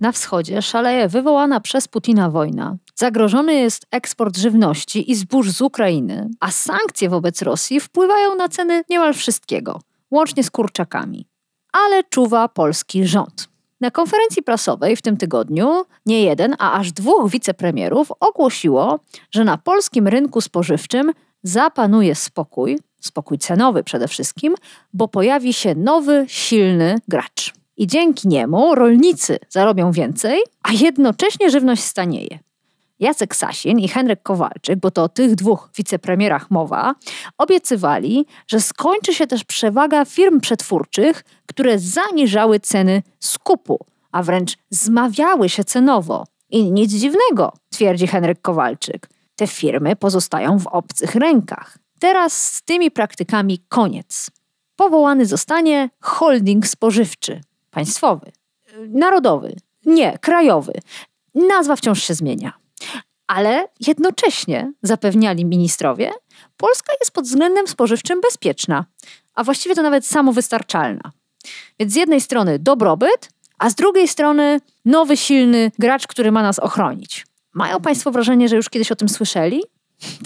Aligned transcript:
Na 0.00 0.12
wschodzie 0.12 0.62
szaleje 0.62 1.08
wywołana 1.08 1.60
przez 1.60 1.88
Putina 1.88 2.30
wojna. 2.30 2.76
Zagrożony 2.94 3.54
jest 3.54 3.86
eksport 3.90 4.36
żywności 4.36 5.10
i 5.10 5.14
zbóż 5.14 5.50
z 5.50 5.60
Ukrainy, 5.60 6.30
a 6.40 6.50
sankcje 6.50 7.08
wobec 7.08 7.42
Rosji 7.42 7.80
wpływają 7.80 8.34
na 8.34 8.48
ceny 8.48 8.82
niemal 8.90 9.14
wszystkiego, 9.14 9.80
łącznie 10.10 10.44
z 10.44 10.50
kurczakami. 10.50 11.26
Ale 11.72 12.04
czuwa 12.04 12.48
polski 12.48 13.06
rząd. 13.06 13.48
Na 13.80 13.90
konferencji 13.90 14.42
prasowej 14.42 14.96
w 14.96 15.02
tym 15.02 15.16
tygodniu 15.16 15.84
nie 16.06 16.22
jeden, 16.22 16.56
a 16.58 16.72
aż 16.72 16.92
dwóch 16.92 17.30
wicepremierów 17.30 18.12
ogłosiło, 18.20 19.00
że 19.30 19.44
na 19.44 19.58
polskim 19.58 20.08
rynku 20.08 20.40
spożywczym 20.40 21.12
zapanuje 21.42 22.14
spokój, 22.14 22.78
spokój 23.00 23.38
cenowy 23.38 23.84
przede 23.84 24.08
wszystkim, 24.08 24.54
bo 24.92 25.08
pojawi 25.08 25.52
się 25.52 25.74
nowy, 25.74 26.24
silny 26.28 26.98
gracz 27.08 27.57
i 27.78 27.86
dzięki 27.86 28.28
niemu 28.28 28.74
rolnicy 28.74 29.38
zarobią 29.48 29.92
więcej, 29.92 30.40
a 30.62 30.72
jednocześnie 30.72 31.50
żywność 31.50 31.82
stanieje. 31.82 32.38
Jacek 33.00 33.36
Sasin 33.36 33.78
i 33.78 33.88
Henryk 33.88 34.22
Kowalczyk, 34.22 34.78
bo 34.80 34.90
to 34.90 35.02
o 35.02 35.08
tych 35.08 35.34
dwóch 35.34 35.70
wicepremierach 35.76 36.50
mowa, 36.50 36.94
obiecywali, 37.38 38.26
że 38.46 38.60
skończy 38.60 39.14
się 39.14 39.26
też 39.26 39.44
przewaga 39.44 40.04
firm 40.04 40.40
przetwórczych, 40.40 41.24
które 41.46 41.78
zaniżały 41.78 42.60
ceny 42.60 43.02
skupu, 43.20 43.78
a 44.12 44.22
wręcz 44.22 44.56
zmawiały 44.70 45.48
się 45.48 45.64
cenowo. 45.64 46.24
I 46.50 46.72
nic 46.72 46.92
dziwnego, 46.92 47.52
twierdzi 47.70 48.06
Henryk 48.06 48.40
Kowalczyk. 48.42 49.08
Te 49.36 49.46
firmy 49.46 49.96
pozostają 49.96 50.58
w 50.58 50.66
obcych 50.66 51.14
rękach. 51.14 51.78
Teraz 51.98 52.52
z 52.52 52.62
tymi 52.62 52.90
praktykami 52.90 53.58
koniec. 53.68 54.30
Powołany 54.76 55.26
zostanie 55.26 55.90
holding 56.00 56.66
spożywczy 56.66 57.40
państwowy, 57.70 58.32
narodowy, 58.88 59.56
nie, 59.86 60.18
krajowy. 60.18 60.72
Nazwa 61.34 61.76
wciąż 61.76 62.02
się 62.02 62.14
zmienia. 62.14 62.52
Ale 63.26 63.68
jednocześnie, 63.80 64.72
zapewniali 64.82 65.44
ministrowie, 65.44 66.10
Polska 66.56 66.92
jest 67.00 67.10
pod 67.10 67.24
względem 67.24 67.68
spożywczym 67.68 68.20
bezpieczna, 68.20 68.84
a 69.34 69.44
właściwie 69.44 69.74
to 69.74 69.82
nawet 69.82 70.06
samowystarczalna. 70.06 71.12
Więc 71.80 71.92
z 71.92 71.96
jednej 71.96 72.20
strony 72.20 72.58
dobrobyt, 72.58 73.30
a 73.58 73.70
z 73.70 73.74
drugiej 73.74 74.08
strony 74.08 74.60
nowy, 74.84 75.16
silny 75.16 75.72
gracz, 75.78 76.06
który 76.06 76.32
ma 76.32 76.42
nas 76.42 76.58
ochronić. 76.58 77.26
Mają 77.54 77.80
Państwo 77.80 78.10
wrażenie, 78.10 78.48
że 78.48 78.56
już 78.56 78.70
kiedyś 78.70 78.92
o 78.92 78.96
tym 78.96 79.08
słyszeli? 79.08 79.62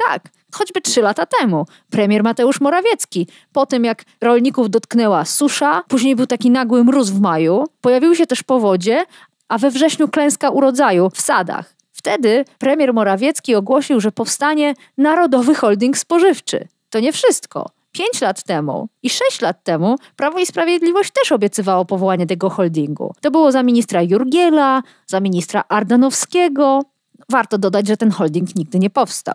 Tak, 0.09 0.23
choćby 0.53 0.81
trzy 0.81 1.03
lata 1.03 1.27
temu. 1.27 1.67
Premier 1.91 2.23
Mateusz 2.23 2.61
Morawiecki, 2.61 3.27
po 3.53 3.67
tym 3.67 3.85
jak 3.85 4.05
rolników 4.21 4.71
dotknęła 4.71 5.25
susza, 5.25 5.83
później 5.89 6.17
był 6.17 6.27
taki 6.27 6.51
nagły 6.51 6.85
mróz 6.85 7.11
w 7.11 7.21
maju, 7.21 7.65
pojawiły 7.81 8.17
się 8.17 8.27
też 8.27 8.43
powodzie, 8.43 9.05
a 9.49 9.59
we 9.59 9.71
wrześniu 9.71 10.09
klęska 10.09 10.51
urodzaju 10.51 11.11
w 11.11 11.21
sadach. 11.21 11.75
Wtedy 11.93 12.45
premier 12.59 12.95
Morawiecki 12.95 13.55
ogłosił, 13.55 14.01
że 14.01 14.13
powstanie 14.13 14.75
Narodowy 14.99 15.55
Holding 15.55 15.99
Spożywczy. 15.99 16.69
To 16.91 17.01
nie 17.01 17.13
wszystko. 17.13 17.71
Pięć 17.93 18.21
lat 18.21 18.43
temu 18.43 18.89
i 19.03 19.11
sześć 19.11 19.41
lat 19.41 19.65
temu 19.65 19.97
Prawo 20.17 20.39
i 20.39 20.47
Sprawiedliwość 20.47 21.11
też 21.11 21.33
obiecywało 21.33 21.85
powołanie 21.85 22.27
tego 22.27 22.51
holdingu. 22.51 23.15
To 23.21 23.31
było 23.31 23.53
za 23.53 23.63
ministra 23.63 24.03
Jurgiela, 24.03 24.83
za 25.07 25.21
ministra 25.21 25.65
Ardanowskiego. 25.69 26.83
Warto 27.29 27.59
dodać, 27.59 27.87
że 27.87 27.97
ten 27.97 28.11
holding 28.11 28.57
nigdy 28.57 28.79
nie 28.79 28.91
powstał. 28.91 29.35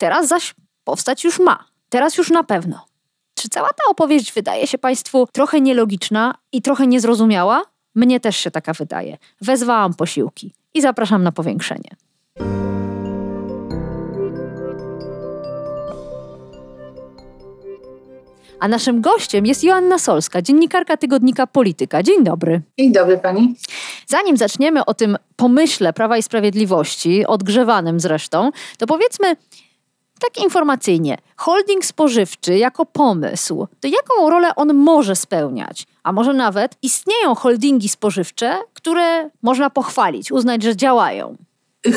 Teraz 0.00 0.28
zaś 0.28 0.54
powstać 0.84 1.24
już 1.24 1.38
ma. 1.38 1.64
Teraz 1.88 2.16
już 2.16 2.30
na 2.30 2.44
pewno. 2.44 2.86
Czy 3.34 3.48
cała 3.48 3.68
ta 3.68 3.90
opowieść 3.90 4.32
wydaje 4.32 4.66
się 4.66 4.78
Państwu 4.78 5.28
trochę 5.32 5.60
nielogiczna 5.60 6.34
i 6.52 6.62
trochę 6.62 6.86
niezrozumiała? 6.86 7.62
Mnie 7.94 8.20
też 8.20 8.36
się 8.36 8.50
taka 8.50 8.72
wydaje. 8.72 9.18
Wezwałam 9.40 9.94
posiłki 9.94 10.52
i 10.74 10.80
zapraszam 10.80 11.22
na 11.22 11.32
powiększenie. 11.32 11.90
A 18.60 18.68
naszym 18.68 19.00
gościem 19.00 19.46
jest 19.46 19.64
Joanna 19.64 19.98
Solska, 19.98 20.42
dziennikarka 20.42 20.96
tygodnika 20.96 21.46
Polityka. 21.46 22.02
Dzień 22.02 22.24
dobry. 22.24 22.62
Dzień 22.78 22.92
dobry 22.92 23.18
pani. 23.18 23.54
Zanim 24.06 24.36
zaczniemy 24.36 24.84
o 24.84 24.94
tym 24.94 25.16
pomyśle 25.36 25.92
Prawa 25.92 26.16
i 26.16 26.22
Sprawiedliwości, 26.22 27.26
odgrzewanym 27.26 28.00
zresztą, 28.00 28.50
to 28.78 28.86
powiedzmy, 28.86 29.36
tak 30.20 30.44
informacyjnie, 30.44 31.18
holding 31.36 31.84
spożywczy 31.84 32.58
jako 32.58 32.86
pomysł, 32.86 33.66
to 33.80 33.88
jaką 33.88 34.30
rolę 34.30 34.54
on 34.54 34.74
może 34.74 35.16
spełniać? 35.16 35.86
A 36.02 36.12
może 36.12 36.32
nawet 36.32 36.76
istnieją 36.82 37.34
holdingi 37.34 37.88
spożywcze, 37.88 38.58
które 38.74 39.30
można 39.42 39.70
pochwalić, 39.70 40.32
uznać, 40.32 40.62
że 40.62 40.76
działają? 40.76 41.36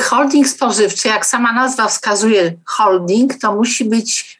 Holding 0.09 0.47
spożywczy, 0.47 1.07
jak 1.07 1.25
sama 1.25 1.53
nazwa 1.53 1.87
wskazuje, 1.87 2.53
holding, 2.65 3.33
to 3.41 3.55
musi 3.55 3.85
być 3.85 4.39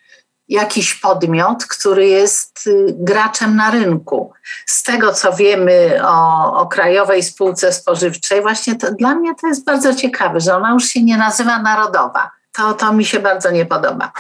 jakiś 0.50 0.96
podmiot, 0.96 1.66
który 1.66 2.08
jest 2.08 2.68
y, 2.68 2.86
graczem 2.90 3.56
na 3.56 3.72
rynku. 3.72 4.32
Z 4.66 4.84
tego, 4.84 5.14
co 5.14 5.34
wiemy 5.34 6.00
o, 6.04 6.54
o 6.58 6.68
Krajowej 6.68 7.24
Spółce 7.24 7.74
Spożywczej, 7.74 8.42
właśnie 8.42 8.76
to, 8.76 8.94
dla 8.94 9.16
mnie 9.16 9.36
to 9.42 9.48
jest 9.48 9.66
bardzo 9.66 9.96
ciekawe, 9.96 10.40
że 10.40 10.56
ona 10.56 10.72
już 10.72 10.86
się 10.86 11.04
nie 11.04 11.18
nazywa 11.18 11.62
narodowa 11.62 12.32
to, 12.56 12.74
to 12.74 12.94
mi 12.94 13.06
się 13.06 13.20
bardzo 13.20 13.52
nie 13.52 13.66
podoba. 13.66 14.12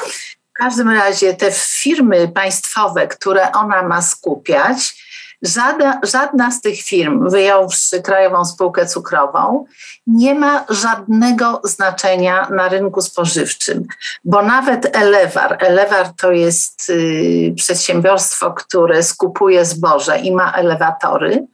W 0.49 0.53
każdym 0.53 0.89
razie 0.89 1.33
te 1.33 1.51
firmy 1.51 2.27
państwowe, 2.27 3.07
które 3.07 3.51
ona 3.51 3.83
ma 3.83 4.01
skupiać, 4.01 5.03
żadna, 5.43 5.99
żadna 6.03 6.51
z 6.51 6.61
tych 6.61 6.81
firm, 6.81 7.29
wyjąwszy 7.29 8.01
Krajową 8.01 8.45
Spółkę 8.45 8.85
Cukrową, 8.85 9.65
nie 10.07 10.35
ma 10.35 10.65
żadnego 10.69 11.61
znaczenia 11.63 12.47
na 12.49 12.69
rynku 12.69 13.01
spożywczym, 13.01 13.87
bo 14.23 14.41
nawet 14.41 14.95
Elewar, 14.95 15.57
Elewar 15.59 16.13
to 16.17 16.31
jest 16.31 16.89
y, 16.89 17.53
przedsiębiorstwo, 17.57 18.53
które 18.53 19.03
skupuje 19.03 19.65
zboże 19.65 20.19
i 20.19 20.31
ma 20.31 20.51
elewatory, 20.51 21.47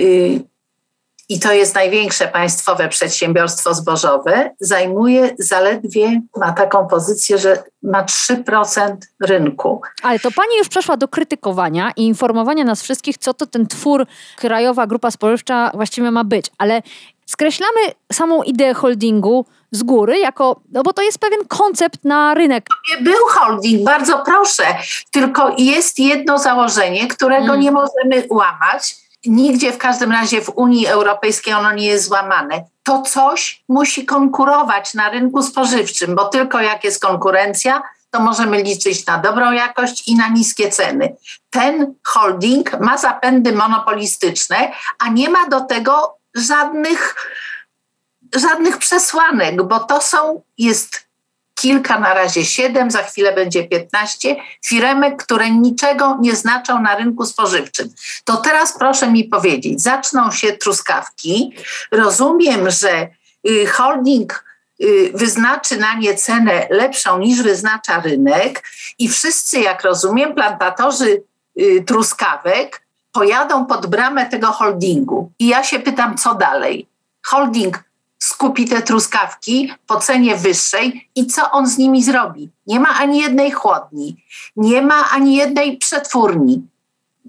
y, 0.00 0.40
i 1.28 1.40
to 1.40 1.52
jest 1.52 1.74
największe 1.74 2.28
państwowe 2.28 2.88
przedsiębiorstwo 2.88 3.74
zbożowe, 3.74 4.50
zajmuje 4.60 5.34
zaledwie, 5.38 6.20
ma 6.36 6.52
taką 6.52 6.86
pozycję, 6.86 7.38
że 7.38 7.62
ma 7.82 8.04
3% 8.04 8.96
rynku. 9.20 9.82
Ale 10.02 10.18
to 10.18 10.30
pani 10.30 10.56
już 10.58 10.68
przeszła 10.68 10.96
do 10.96 11.08
krytykowania 11.08 11.92
i 11.96 12.06
informowania 12.06 12.64
nas 12.64 12.82
wszystkich, 12.82 13.18
co 13.18 13.34
to 13.34 13.46
ten 13.46 13.66
twór 13.66 14.06
Krajowa 14.36 14.86
Grupa 14.86 15.10
Spożywcza 15.10 15.70
właściwie 15.74 16.10
ma 16.10 16.24
być. 16.24 16.50
Ale 16.58 16.82
skreślamy 17.26 17.80
samą 18.12 18.42
ideę 18.42 18.74
holdingu 18.74 19.46
z 19.70 19.82
góry, 19.82 20.18
jako, 20.18 20.60
no 20.72 20.82
bo 20.82 20.92
to 20.92 21.02
jest 21.02 21.18
pewien 21.18 21.40
koncept 21.48 22.04
na 22.04 22.34
rynek. 22.34 22.66
Był 23.00 23.26
holding, 23.28 23.84
bardzo 23.84 24.18
proszę, 24.18 24.64
tylko 25.10 25.54
jest 25.58 25.98
jedno 25.98 26.38
założenie, 26.38 27.08
którego 27.08 27.44
mm. 27.44 27.60
nie 27.60 27.70
możemy 27.70 28.26
łamać 28.30 29.03
nigdzie 29.26 29.72
w 29.72 29.78
każdym 29.78 30.12
razie 30.12 30.42
w 30.42 30.48
Unii 30.48 30.86
Europejskiej 30.86 31.54
ono 31.54 31.72
nie 31.72 31.86
jest 31.86 32.04
złamane. 32.04 32.64
To 32.82 33.02
coś 33.02 33.64
musi 33.68 34.06
konkurować 34.06 34.94
na 34.94 35.10
rynku 35.10 35.42
spożywczym, 35.42 36.14
bo 36.14 36.24
tylko 36.24 36.60
jak 36.60 36.84
jest 36.84 37.02
konkurencja, 37.02 37.82
to 38.10 38.20
możemy 38.20 38.62
liczyć 38.62 39.06
na 39.06 39.18
dobrą 39.18 39.52
jakość 39.52 40.08
i 40.08 40.16
na 40.16 40.28
niskie 40.28 40.70
ceny. 40.70 41.16
Ten 41.50 41.94
holding 42.04 42.80
ma 42.80 42.98
zapędy 42.98 43.52
monopolistyczne, 43.52 44.72
a 44.98 45.08
nie 45.08 45.30
ma 45.30 45.48
do 45.48 45.60
tego 45.60 46.18
żadnych, 46.34 47.14
żadnych 48.36 48.78
przesłanek, 48.78 49.62
bo 49.62 49.80
to 49.80 50.00
są, 50.00 50.42
jest 50.58 51.06
kilka, 51.54 51.98
na 51.98 52.14
razie 52.14 52.44
siedem, 52.44 52.90
za 52.90 53.02
chwilę 53.02 53.32
będzie 53.32 53.64
piętnaście 53.68 54.36
firemek, 54.66 55.22
które 55.22 55.50
niczego 55.50 56.18
nie 56.20 56.36
znaczą 56.36 56.82
na 56.82 56.96
rynku 56.96 57.26
spożywczym. 57.26 57.88
To 58.24 58.36
teraz 58.36 58.78
proszę 58.78 59.10
mi 59.10 59.24
powiedzieć, 59.24 59.82
zaczną 59.82 60.30
się 60.30 60.52
truskawki. 60.52 61.52
Rozumiem, 61.90 62.70
że 62.70 63.08
y, 63.48 63.66
holding 63.66 64.44
y, 64.82 65.10
wyznaczy 65.14 65.76
na 65.76 65.94
nie 65.94 66.14
cenę 66.14 66.66
lepszą 66.70 67.18
niż 67.18 67.42
wyznacza 67.42 68.00
rynek 68.00 68.62
i 68.98 69.08
wszyscy, 69.08 69.60
jak 69.60 69.82
rozumiem, 69.82 70.34
plantatorzy 70.34 71.22
y, 71.60 71.84
truskawek 71.86 72.84
pojadą 73.12 73.66
pod 73.66 73.86
bramę 73.86 74.26
tego 74.26 74.46
holdingu. 74.46 75.30
I 75.38 75.46
ja 75.46 75.64
się 75.64 75.78
pytam, 75.78 76.18
co 76.18 76.34
dalej? 76.34 76.86
Holding 77.26 77.84
skupi 78.24 78.68
te 78.68 78.82
truskawki 78.82 79.72
po 79.86 79.96
cenie 79.96 80.36
wyższej 80.36 81.08
i 81.14 81.26
co 81.26 81.50
on 81.50 81.66
z 81.66 81.78
nimi 81.78 82.02
zrobi? 82.02 82.50
Nie 82.66 82.80
ma 82.80 82.88
ani 82.88 83.20
jednej 83.20 83.50
chłodni, 83.50 84.16
nie 84.56 84.82
ma 84.82 85.10
ani 85.10 85.36
jednej 85.36 85.78
przetwórni. 85.78 86.62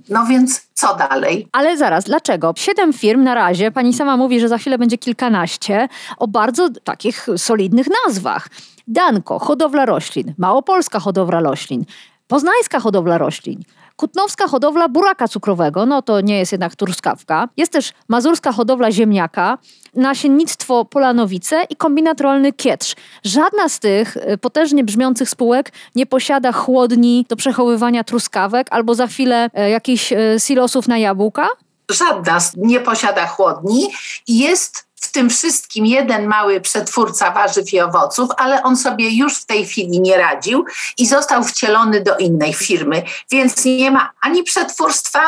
No 0.09 0.25
więc 0.25 0.68
co 0.74 0.95
dalej? 0.95 1.47
Ale 1.51 1.77
zaraz, 1.77 2.03
dlaczego? 2.03 2.53
Siedem 2.57 2.94
firm 2.94 3.24
na 3.24 3.33
razie, 3.33 3.71
pani 3.71 3.94
sama 3.94 4.18
mówi, 4.18 4.39
że 4.39 4.50
za 4.50 4.57
chwilę 4.57 4.77
będzie 4.77 4.97
kilkanaście, 4.97 5.88
o 6.18 6.27
bardzo 6.27 6.69
takich 6.69 7.27
solidnych 7.38 7.88
nazwach. 8.06 8.47
Danko, 8.88 9.39
hodowla 9.39 9.86
roślin, 9.86 10.33
Małopolska 10.38 11.00
hodowla 11.00 11.39
roślin, 11.39 11.86
Poznańska 12.27 12.80
hodowla 12.80 13.18
roślin, 13.18 13.63
Kutnowska 13.95 14.47
hodowla 14.47 14.89
buraka 14.89 15.27
cukrowego, 15.27 15.86
no 15.86 16.01
to 16.01 16.21
nie 16.21 16.39
jest 16.39 16.51
jednak 16.51 16.75
truskawka. 16.75 17.50
Jest 17.57 17.71
też 17.71 17.94
mazurska 18.07 18.51
hodowla 18.51 18.92
ziemniaka, 18.92 19.57
nasiennictwo 19.94 20.86
Polanowice 20.86 21.63
i 21.69 21.75
kombinat 21.75 22.21
rolny 22.21 22.53
Kietrz. 22.53 22.95
Żadna 23.24 23.69
z 23.69 23.80
tych 23.80 24.18
y, 24.18 24.38
potężnie 24.38 24.83
brzmiących 24.83 25.30
spółek 25.30 25.71
nie 25.95 26.06
posiada 26.06 26.51
chłodni 26.51 27.25
do 27.30 27.36
przechowywania 27.36 28.03
truskawek 28.03 28.68
albo 28.71 28.95
za 28.95 29.07
chwilę 29.07 29.50
e, 29.53 29.69
jakichś 29.69 30.13
e, 30.13 30.18
silosów 30.39 30.88
na 30.88 30.97
jabłka? 30.97 31.47
Żadna 31.92 32.39
nie 32.57 32.80
posiada 32.80 33.27
chłodni 33.27 33.92
jest 34.27 34.85
w 34.95 35.12
tym 35.12 35.30
wszystkim 35.30 35.86
jeden 35.86 36.27
mały 36.27 36.62
przetwórca 36.62 37.31
warzyw 37.31 37.74
i 37.74 37.80
owoców, 37.80 38.30
ale 38.38 38.63
on 38.63 38.77
sobie 38.77 39.09
już 39.09 39.38
w 39.38 39.45
tej 39.45 39.65
chwili 39.65 40.01
nie 40.01 40.18
radził 40.18 40.65
i 40.97 41.07
został 41.07 41.44
wcielony 41.44 42.01
do 42.01 42.18
innej 42.18 42.53
firmy. 42.53 43.03
Więc 43.31 43.65
nie 43.65 43.92
ma 43.92 44.12
ani 44.21 44.44
przetwórstwa, 44.44 45.21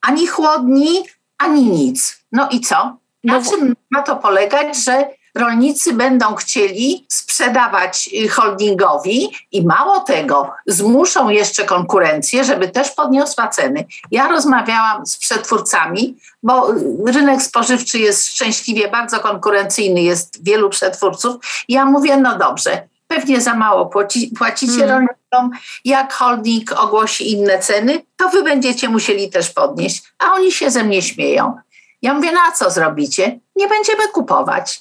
ani 0.00 0.26
chłodni, 0.26 1.04
ani 1.38 1.62
nic. 1.62 2.18
No 2.32 2.48
i 2.50 2.60
co? 2.60 2.96
Na 3.24 3.38
no, 3.38 3.50
czym 3.50 3.76
ma 3.90 4.02
to 4.02 4.16
polegać, 4.16 4.84
że 4.84 5.10
rolnicy 5.38 5.92
będą 5.92 6.34
chcieli 6.34 7.06
sprzedawać 7.08 8.10
y, 8.24 8.28
holdingowi 8.28 9.28
i 9.52 9.66
mało 9.66 10.00
tego, 10.00 10.50
zmuszą 10.66 11.28
jeszcze 11.28 11.64
konkurencję, 11.64 12.44
żeby 12.44 12.68
też 12.68 12.90
podniosła 12.90 13.48
ceny. 13.48 13.84
Ja 14.10 14.28
rozmawiałam 14.28 15.06
z 15.06 15.16
przetwórcami, 15.16 16.16
bo 16.42 16.72
y, 16.72 17.12
rynek 17.12 17.42
spożywczy 17.42 17.98
jest 17.98 18.26
szczęśliwie 18.26 18.88
bardzo 18.88 19.20
konkurencyjny, 19.20 20.02
jest 20.02 20.44
wielu 20.44 20.70
przetwórców. 20.70 21.36
Ja 21.68 21.84
mówię, 21.84 22.16
no 22.16 22.38
dobrze, 22.38 22.88
pewnie 23.06 23.40
za 23.40 23.54
mało 23.54 23.86
płaci, 23.86 24.32
płacicie 24.38 24.78
hmm. 24.78 24.90
rolnikom, 24.90 25.50
jak 25.84 26.12
holding 26.12 26.72
ogłosi 26.72 27.32
inne 27.32 27.58
ceny, 27.58 28.02
to 28.16 28.28
wy 28.28 28.42
będziecie 28.42 28.88
musieli 28.88 29.30
też 29.30 29.50
podnieść. 29.50 30.02
A 30.18 30.32
oni 30.32 30.52
się 30.52 30.70
ze 30.70 30.84
mnie 30.84 31.02
śmieją. 31.02 31.56
Ja 32.02 32.14
mówię, 32.14 32.32
no 32.32 32.40
a 32.48 32.52
co 32.52 32.70
zrobicie? 32.70 33.40
Nie 33.56 33.68
będziemy 33.68 34.08
kupować. 34.08 34.80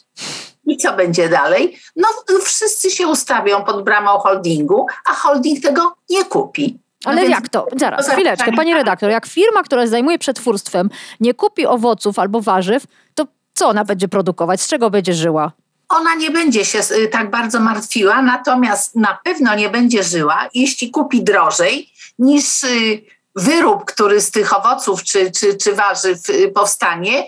I 0.67 0.77
co 0.77 0.93
będzie 0.93 1.29
dalej? 1.29 1.79
No 1.95 2.07
wszyscy 2.43 2.91
się 2.91 3.07
ustawią 3.07 3.63
pod 3.63 3.83
bramą 3.83 4.09
holdingu, 4.09 4.87
a 5.05 5.13
holding 5.13 5.63
tego 5.63 5.95
nie 6.09 6.25
kupi. 6.25 6.79
No 7.05 7.11
Ale 7.11 7.25
jak 7.25 7.49
to? 7.49 7.67
Zaraz, 7.75 8.09
chwileczkę, 8.09 8.51
pani 8.51 8.73
redaktor. 8.73 9.09
Jak 9.09 9.25
firma, 9.25 9.63
która 9.63 9.87
zajmuje 9.87 10.19
przetwórstwem, 10.19 10.89
nie 11.19 11.33
kupi 11.33 11.65
owoców 11.65 12.19
albo 12.19 12.41
warzyw, 12.41 12.83
to 13.15 13.25
co 13.53 13.67
ona 13.67 13.85
będzie 13.85 14.07
produkować? 14.07 14.61
Z 14.61 14.67
czego 14.67 14.89
będzie 14.89 15.13
żyła? 15.13 15.51
Ona 15.89 16.15
nie 16.15 16.31
będzie 16.31 16.65
się 16.65 16.79
y, 16.91 17.07
tak 17.07 17.31
bardzo 17.31 17.59
martwiła, 17.59 18.21
natomiast 18.21 18.95
na 18.95 19.17
pewno 19.23 19.55
nie 19.55 19.69
będzie 19.69 20.03
żyła, 20.03 20.49
jeśli 20.53 20.91
kupi 20.91 21.23
drożej 21.23 21.89
niż 22.19 22.63
y, 22.63 23.01
wyrób, 23.35 23.85
który 23.85 24.21
z 24.21 24.31
tych 24.31 24.57
owoców 24.57 25.03
czy, 25.03 25.31
czy, 25.31 25.57
czy 25.57 25.73
warzyw 25.73 26.29
y, 26.29 26.51
powstanie, 26.55 27.25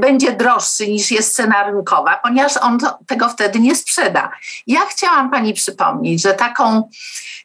będzie 0.00 0.32
droższy 0.32 0.88
niż 0.88 1.10
jest 1.10 1.34
cena 1.34 1.62
rynkowa, 1.64 2.20
ponieważ 2.22 2.56
on 2.56 2.78
to, 2.78 2.98
tego 3.06 3.28
wtedy 3.28 3.60
nie 3.60 3.76
sprzeda. 3.76 4.30
Ja 4.66 4.80
chciałam 4.80 5.30
Pani 5.30 5.54
przypomnieć, 5.54 6.22
że 6.22 6.34
taką, 6.34 6.88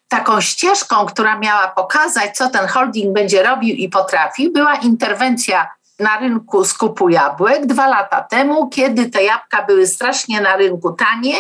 taką 0.07 0.42
ścieżką, 0.42 1.06
która 1.06 1.39
miała 1.39 1.68
pokazać, 1.68 2.38
co 2.38 2.50
ten 2.50 2.68
holding 2.68 3.13
będzie 3.13 3.44
robił 3.44 3.75
i 3.75 3.89
potrafił, 3.89 4.51
była 4.51 4.75
interwencja 4.75 5.68
na 6.00 6.19
rynku 6.19 6.66
skupu 6.66 7.10
jabłek 7.10 7.66
dwa 7.66 7.88
lata 7.88 8.22
temu, 8.22 8.69
kiedy 8.69 9.10
te 9.10 9.24
jabłka 9.24 9.63
były 9.66 9.88
strasznie 9.88 10.42
na 10.42 10.56
rynku 10.56 10.92
tanie 10.92 11.36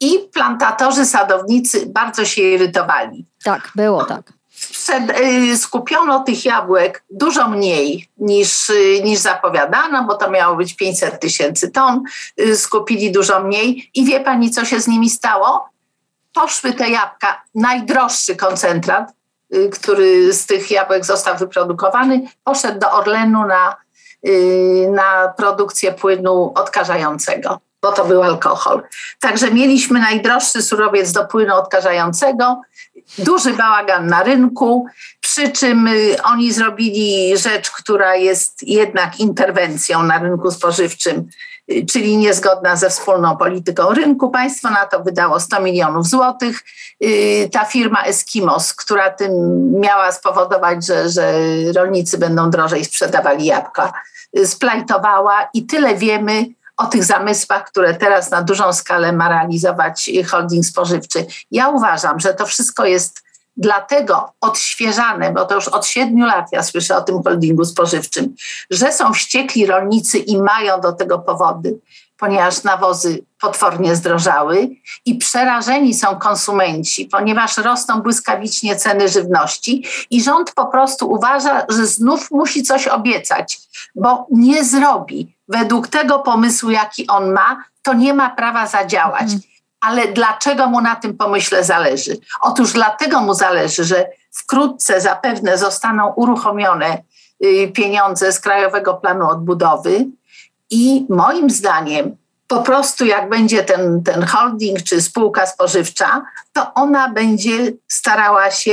i 0.00 0.18
plantatorzy, 0.32 1.06
sadownicy 1.06 1.86
bardzo 1.86 2.24
się 2.24 2.42
irytowali. 2.42 3.26
Tak, 3.44 3.70
było 3.74 4.04
tak 4.04 4.39
y, 4.94 5.56
skupiono 5.56 6.20
tych 6.20 6.44
jabłek 6.44 7.04
dużo 7.10 7.48
mniej 7.48 8.08
niż, 8.18 8.70
y, 8.70 9.00
niż 9.04 9.18
zapowiadano, 9.18 10.04
bo 10.04 10.14
to 10.14 10.30
miało 10.30 10.56
być 10.56 10.76
500 10.76 11.20
tysięcy 11.20 11.70
ton, 11.70 12.02
y, 12.40 12.56
skupili 12.56 13.12
dużo 13.12 13.40
mniej 13.40 13.90
i 13.94 14.04
wie 14.04 14.20
pani, 14.20 14.50
co 14.50 14.64
się 14.64 14.80
z 14.80 14.88
nimi 14.88 15.10
stało? 15.10 15.68
Poszły 16.34 16.72
te 16.72 16.90
jabłka, 16.90 17.42
najdroższy 17.54 18.36
koncentrat, 18.36 19.12
który 19.72 20.32
z 20.32 20.46
tych 20.46 20.70
jabłek 20.70 21.04
został 21.04 21.36
wyprodukowany, 21.36 22.28
poszedł 22.44 22.78
do 22.78 22.92
Orlenu 22.92 23.46
na, 23.46 23.76
na 24.90 25.34
produkcję 25.36 25.92
płynu 25.92 26.52
odkażającego 26.54 27.60
bo 27.82 27.92
to 27.92 28.04
był 28.04 28.22
alkohol. 28.22 28.82
Także 29.20 29.50
mieliśmy 29.50 30.00
najdroższy 30.00 30.62
surowiec 30.62 31.12
do 31.12 31.24
płynu 31.24 31.54
odkażającego, 31.54 32.60
duży 33.18 33.52
bałagan 33.52 34.06
na 34.06 34.22
rynku, 34.22 34.86
przy 35.20 35.48
czym 35.48 35.86
y, 35.86 36.16
oni 36.22 36.52
zrobili 36.52 37.36
rzecz, 37.38 37.70
która 37.70 38.16
jest 38.16 38.62
jednak 38.62 39.20
interwencją 39.20 40.02
na 40.02 40.18
rynku 40.18 40.50
spożywczym, 40.50 41.28
y, 41.72 41.86
czyli 41.86 42.16
niezgodna 42.16 42.76
ze 42.76 42.90
wspólną 42.90 43.36
polityką 43.36 43.92
rynku. 43.92 44.30
Państwo 44.30 44.70
na 44.70 44.86
to 44.86 45.02
wydało 45.02 45.40
100 45.40 45.60
milionów 45.60 46.06
złotych. 46.06 46.64
Y, 47.04 47.48
ta 47.52 47.64
firma 47.64 48.02
Eskimos, 48.02 48.74
która 48.74 49.10
tym 49.10 49.32
miała 49.80 50.12
spowodować, 50.12 50.86
że, 50.86 51.08
że 51.08 51.32
rolnicy 51.76 52.18
będą 52.18 52.50
drożej 52.50 52.84
sprzedawali 52.84 53.44
jabłka, 53.44 53.92
splajtowała 54.44 55.48
i 55.54 55.66
tyle 55.66 55.94
wiemy, 55.94 56.46
o 56.80 56.86
tych 56.86 57.04
zamysłach, 57.04 57.64
które 57.64 57.94
teraz 57.94 58.30
na 58.30 58.42
dużą 58.42 58.72
skalę 58.72 59.12
ma 59.12 59.28
realizować 59.28 60.10
holding 60.30 60.64
spożywczy. 60.64 61.26
Ja 61.50 61.68
uważam, 61.68 62.20
że 62.20 62.34
to 62.34 62.46
wszystko 62.46 62.84
jest 62.84 63.22
dlatego 63.56 64.32
odświeżane, 64.40 65.32
bo 65.32 65.44
to 65.44 65.54
już 65.54 65.68
od 65.68 65.86
siedmiu 65.86 66.26
lat 66.26 66.46
ja 66.52 66.62
słyszę 66.62 66.96
o 66.96 67.00
tym 67.00 67.22
holdingu 67.22 67.64
spożywczym, 67.64 68.34
że 68.70 68.92
są 68.92 69.12
wściekli 69.12 69.66
rolnicy 69.66 70.18
i 70.18 70.42
mają 70.42 70.80
do 70.80 70.92
tego 70.92 71.18
powody, 71.18 71.78
ponieważ 72.16 72.62
nawozy 72.62 73.24
potwornie 73.40 73.96
zdrożały 73.96 74.68
i 75.04 75.14
przerażeni 75.14 75.94
są 75.94 76.18
konsumenci, 76.18 77.06
ponieważ 77.06 77.56
rosną 77.56 78.00
błyskawicznie 78.02 78.76
ceny 78.76 79.08
żywności 79.08 79.84
i 80.10 80.22
rząd 80.22 80.52
po 80.52 80.66
prostu 80.66 81.10
uważa, 81.10 81.66
że 81.68 81.86
znów 81.86 82.30
musi 82.30 82.62
coś 82.62 82.88
obiecać, 82.88 83.60
bo 83.94 84.26
nie 84.30 84.64
zrobi 84.64 85.39
według 85.50 85.88
tego 85.88 86.18
pomysłu, 86.18 86.70
jaki 86.70 87.06
on 87.06 87.32
ma, 87.32 87.64
to 87.82 87.94
nie 87.94 88.14
ma 88.14 88.30
prawa 88.30 88.66
zadziałać. 88.66 89.22
Mhm. 89.22 89.40
Ale 89.80 90.08
dlaczego 90.08 90.66
mu 90.66 90.80
na 90.80 90.96
tym 90.96 91.16
pomyśle 91.16 91.64
zależy? 91.64 92.16
Otóż 92.40 92.72
dlatego 92.72 93.20
mu 93.20 93.34
zależy, 93.34 93.84
że 93.84 94.06
wkrótce 94.32 95.00
zapewne 95.00 95.58
zostaną 95.58 96.12
uruchomione 96.12 96.98
y, 97.44 97.72
pieniądze 97.74 98.32
z 98.32 98.40
Krajowego 98.40 98.94
Planu 98.94 99.28
Odbudowy 99.28 100.06
i 100.70 101.06
moim 101.08 101.50
zdaniem 101.50 102.16
po 102.50 102.62
prostu 102.62 103.04
jak 103.04 103.28
będzie 103.28 103.62
ten, 103.64 104.02
ten 104.02 104.22
holding 104.22 104.82
czy 104.82 105.02
spółka 105.02 105.46
spożywcza, 105.46 106.22
to 106.52 106.74
ona 106.74 107.08
będzie 107.08 107.72
starała 107.88 108.50
się 108.50 108.72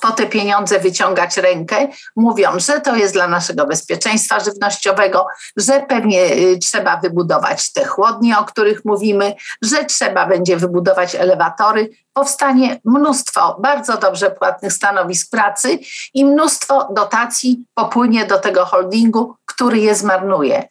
po 0.00 0.10
te 0.10 0.26
pieniądze 0.26 0.80
wyciągać 0.80 1.36
rękę, 1.36 1.88
mówiąc, 2.16 2.66
że 2.66 2.80
to 2.80 2.96
jest 2.96 3.14
dla 3.14 3.28
naszego 3.28 3.66
bezpieczeństwa 3.66 4.40
żywnościowego, 4.40 5.26
że 5.56 5.80
pewnie 5.88 6.24
y, 6.32 6.58
trzeba 6.58 6.96
wybudować 6.96 7.72
te 7.72 7.84
chłodnie, 7.84 8.38
o 8.38 8.44
których 8.44 8.84
mówimy, 8.84 9.34
że 9.62 9.84
trzeba 9.84 10.26
będzie 10.26 10.56
wybudować 10.56 11.14
elewatory. 11.14 11.90
Powstanie 12.12 12.80
mnóstwo 12.84 13.56
bardzo 13.60 13.96
dobrze 13.96 14.30
płatnych 14.30 14.72
stanowisk 14.72 15.30
pracy 15.30 15.78
i 16.14 16.24
mnóstwo 16.24 16.88
dotacji 16.94 17.64
popłynie 17.74 18.26
do 18.26 18.38
tego 18.38 18.64
holdingu, 18.64 19.36
który 19.46 19.78
je 19.78 19.94
zmarnuje. 19.94 20.68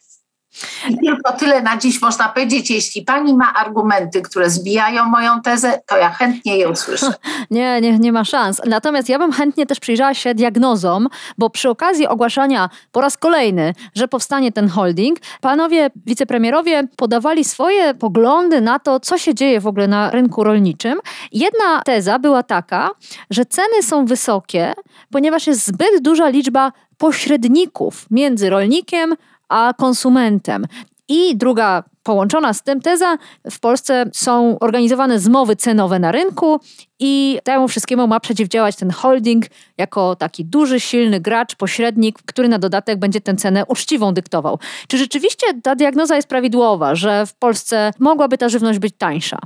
I 0.88 0.96
tylko 1.06 1.32
tyle 1.32 1.62
na 1.62 1.76
dziś 1.76 2.02
można 2.02 2.28
powiedzieć. 2.28 2.70
Jeśli 2.70 3.02
pani 3.02 3.34
ma 3.34 3.54
argumenty, 3.54 4.22
które 4.22 4.50
zbijają 4.50 5.04
moją 5.04 5.42
tezę, 5.42 5.80
to 5.86 5.96
ja 5.96 6.10
chętnie 6.10 6.56
je 6.56 6.68
usłyszę. 6.68 7.14
Nie, 7.50 7.80
nie, 7.80 7.98
nie 7.98 8.12
ma 8.12 8.24
szans. 8.24 8.60
Natomiast 8.66 9.08
ja 9.08 9.18
bym 9.18 9.32
chętnie 9.32 9.66
też 9.66 9.80
przyjrzała 9.80 10.14
się 10.14 10.34
diagnozom, 10.34 11.08
bo 11.38 11.50
przy 11.50 11.68
okazji 11.68 12.06
ogłaszania 12.06 12.70
po 12.92 13.00
raz 13.00 13.16
kolejny, 13.16 13.74
że 13.94 14.08
powstanie 14.08 14.52
ten 14.52 14.68
holding, 14.68 15.18
panowie 15.40 15.90
wicepremierowie 16.06 16.88
podawali 16.96 17.44
swoje 17.44 17.94
poglądy 17.94 18.60
na 18.60 18.78
to, 18.78 19.00
co 19.00 19.18
się 19.18 19.34
dzieje 19.34 19.60
w 19.60 19.66
ogóle 19.66 19.88
na 19.88 20.10
rynku 20.10 20.44
rolniczym. 20.44 21.00
Jedna 21.32 21.82
teza 21.84 22.18
była 22.18 22.42
taka, 22.42 22.90
że 23.30 23.44
ceny 23.44 23.82
są 23.82 24.04
wysokie, 24.04 24.72
ponieważ 25.12 25.46
jest 25.46 25.66
zbyt 25.66 26.02
duża 26.02 26.28
liczba 26.28 26.72
pośredników 26.98 28.06
między 28.10 28.50
rolnikiem 28.50 29.14
a 29.50 29.74
konsumentem. 29.78 30.66
I 31.08 31.36
druga 31.36 31.84
połączona 32.02 32.54
z 32.54 32.62
tym 32.62 32.80
teza, 32.80 33.16
w 33.50 33.60
Polsce 33.60 34.04
są 34.12 34.58
organizowane 34.58 35.20
zmowy 35.20 35.56
cenowe 35.56 35.98
na 35.98 36.12
rynku 36.12 36.60
i 36.98 37.38
temu 37.44 37.68
wszystkiemu 37.68 38.06
ma 38.06 38.20
przeciwdziałać 38.20 38.76
ten 38.76 38.90
holding 38.90 39.44
jako 39.78 40.16
taki 40.16 40.44
duży, 40.44 40.80
silny 40.80 41.20
gracz, 41.20 41.54
pośrednik, 41.54 42.18
który 42.26 42.48
na 42.48 42.58
dodatek 42.58 42.98
będzie 42.98 43.20
tę 43.20 43.36
cenę 43.36 43.66
uczciwą 43.66 44.14
dyktował. 44.14 44.58
Czy 44.88 44.98
rzeczywiście 44.98 45.46
ta 45.62 45.74
diagnoza 45.74 46.16
jest 46.16 46.28
prawidłowa, 46.28 46.94
że 46.94 47.26
w 47.26 47.34
Polsce 47.34 47.92
mogłaby 47.98 48.38
ta 48.38 48.48
żywność 48.48 48.78
być 48.78 48.94
tańsza? 48.98 49.38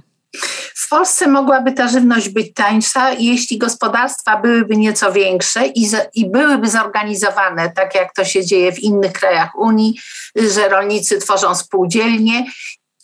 W 0.75 0.88
Polsce 0.88 1.26
mogłaby 1.26 1.73
ta 1.73 1.88
żywność 1.88 2.29
być 2.29 2.55
tańsza, 2.55 3.12
jeśli 3.12 3.59
gospodarstwa 3.59 4.37
byłyby 4.37 4.76
nieco 4.76 5.12
większe 5.12 5.67
i, 5.67 5.91
i 6.14 6.31
byłyby 6.31 6.71
zorganizowane, 6.71 7.71
tak 7.71 7.95
jak 7.95 8.14
to 8.14 8.25
się 8.25 8.45
dzieje 8.45 8.73
w 8.73 8.79
innych 8.79 9.12
krajach 9.12 9.59
Unii, 9.59 10.00
że 10.37 10.69
rolnicy 10.69 11.19
tworzą 11.19 11.55
spółdzielnie, 11.55 12.47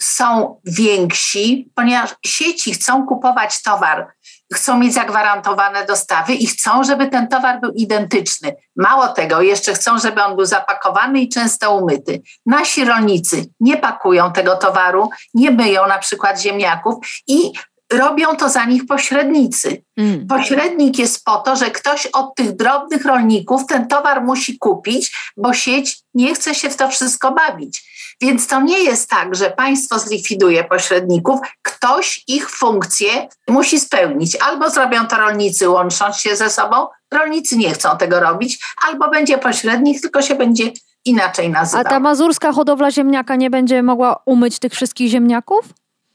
są 0.00 0.60
więksi, 0.64 1.70
ponieważ 1.74 2.14
sieci 2.26 2.74
chcą 2.74 3.06
kupować 3.06 3.62
towar 3.62 4.06
chcą 4.54 4.78
mieć 4.78 4.94
zagwarantowane 4.94 5.86
dostawy 5.86 6.34
i 6.34 6.46
chcą, 6.46 6.84
żeby 6.84 7.08
ten 7.08 7.28
towar 7.28 7.60
był 7.60 7.70
identyczny. 7.70 8.56
Mało 8.76 9.08
tego, 9.08 9.42
jeszcze 9.42 9.74
chcą, 9.74 9.98
żeby 9.98 10.22
on 10.22 10.36
był 10.36 10.44
zapakowany 10.44 11.20
i 11.20 11.28
często 11.28 11.76
umyty. 11.76 12.22
Nasi 12.46 12.84
rolnicy 12.84 13.44
nie 13.60 13.76
pakują 13.76 14.32
tego 14.32 14.56
towaru, 14.56 15.10
nie 15.34 15.50
myją 15.50 15.86
na 15.86 15.98
przykład 15.98 16.40
ziemniaków 16.40 16.96
i 17.26 17.52
robią 17.92 18.36
to 18.36 18.48
za 18.48 18.64
nich 18.64 18.86
pośrednicy. 18.86 19.82
Mm. 19.96 20.26
Pośrednik 20.26 20.98
jest 20.98 21.24
po 21.24 21.36
to, 21.36 21.56
że 21.56 21.70
ktoś 21.70 22.06
od 22.06 22.34
tych 22.34 22.56
drobnych 22.56 23.04
rolników 23.04 23.66
ten 23.66 23.88
towar 23.88 24.24
musi 24.24 24.58
kupić, 24.58 25.32
bo 25.36 25.52
sieć 25.52 25.98
nie 26.14 26.34
chce 26.34 26.54
się 26.54 26.70
w 26.70 26.76
to 26.76 26.88
wszystko 26.88 27.32
bawić. 27.32 27.90
Więc 28.20 28.46
to 28.46 28.60
nie 28.60 28.78
jest 28.78 29.10
tak, 29.10 29.34
że 29.34 29.50
państwo 29.50 29.98
zlikwiduje 29.98 30.64
pośredników, 30.64 31.40
ktoś 31.62 32.24
ich 32.28 32.50
funkcję 32.50 33.28
musi 33.48 33.80
spełnić. 33.80 34.36
Albo 34.36 34.70
zrobią 34.70 35.06
to 35.06 35.16
rolnicy 35.16 35.68
łącząc 35.68 36.16
się 36.16 36.36
ze 36.36 36.50
sobą, 36.50 36.86
rolnicy 37.10 37.56
nie 37.56 37.72
chcą 37.72 37.96
tego 37.98 38.20
robić, 38.20 38.64
albo 38.88 39.10
będzie 39.10 39.38
pośrednik, 39.38 40.00
tylko 40.00 40.22
się 40.22 40.34
będzie 40.34 40.72
inaczej 41.04 41.50
nazywał. 41.50 41.86
A 41.86 41.90
ta 41.90 42.00
mazurska 42.00 42.52
hodowla 42.52 42.90
ziemniaka 42.90 43.36
nie 43.36 43.50
będzie 43.50 43.82
mogła 43.82 44.22
umyć 44.26 44.58
tych 44.58 44.72
wszystkich 44.72 45.10
ziemniaków? 45.10 45.64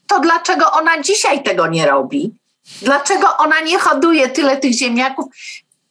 To 0.06 0.20
dlaczego 0.20 0.72
ona 0.72 1.02
dzisiaj 1.02 1.42
tego 1.42 1.66
nie 1.66 1.86
robi? 1.86 2.34
Dlaczego 2.82 3.36
ona 3.36 3.60
nie 3.60 3.78
hoduje 3.78 4.28
tyle 4.28 4.56
tych 4.56 4.72
ziemniaków? 4.72 5.26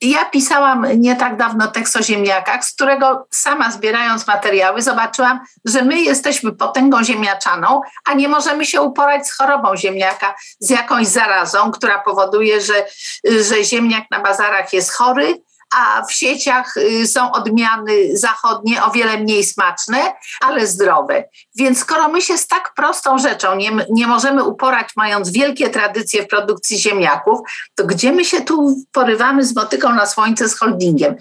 Ja 0.01 0.25
pisałam 0.25 0.87
nie 0.95 1.15
tak 1.15 1.37
dawno 1.37 1.67
tekst 1.67 1.97
o 1.97 2.03
ziemniakach, 2.03 2.65
z 2.65 2.73
którego 2.73 3.27
sama 3.31 3.71
zbierając 3.71 4.27
materiały 4.27 4.81
zobaczyłam, 4.81 5.39
że 5.65 5.81
my 5.81 6.01
jesteśmy 6.01 6.51
potęgą 6.51 7.03
ziemniaczaną, 7.03 7.81
a 8.05 8.13
nie 8.13 8.27
możemy 8.27 8.65
się 8.65 8.81
uporać 8.81 9.27
z 9.27 9.37
chorobą 9.37 9.75
ziemniaka, 9.75 10.35
z 10.59 10.69
jakąś 10.69 11.07
zarazą, 11.07 11.71
która 11.71 11.99
powoduje, 11.99 12.61
że, 12.61 12.85
że 13.23 13.63
ziemniak 13.63 14.03
na 14.11 14.19
bazarach 14.19 14.73
jest 14.73 14.91
chory, 14.91 15.41
a 15.75 16.05
w 16.05 16.13
sieciach 16.13 16.77
y, 16.77 17.07
są 17.07 17.31
odmiany 17.31 18.17
zachodnie 18.17 18.83
o 18.83 18.91
wiele 18.91 19.17
mniej 19.17 19.43
smaczne, 19.43 19.97
ale 20.41 20.67
zdrowe. 20.67 21.23
Więc 21.55 21.79
skoro 21.79 22.07
my 22.07 22.21
się 22.21 22.37
z 22.37 22.47
tak 22.47 22.73
prostą 22.75 23.17
rzeczą 23.17 23.55
nie, 23.55 23.71
nie 23.89 24.07
możemy 24.07 24.43
uporać, 24.43 24.89
mając 24.95 25.31
wielkie 25.31 25.69
tradycje 25.69 26.23
w 26.23 26.27
produkcji 26.27 26.77
ziemniaków, 26.77 27.39
to 27.75 27.85
gdzie 27.85 28.11
my 28.11 28.25
się 28.25 28.41
tu 28.41 28.75
porywamy 28.91 29.45
z 29.45 29.55
motyką 29.55 29.95
na 29.95 30.05
słońce 30.05 30.49
z 30.49 30.59
holdingiem? 30.59 31.15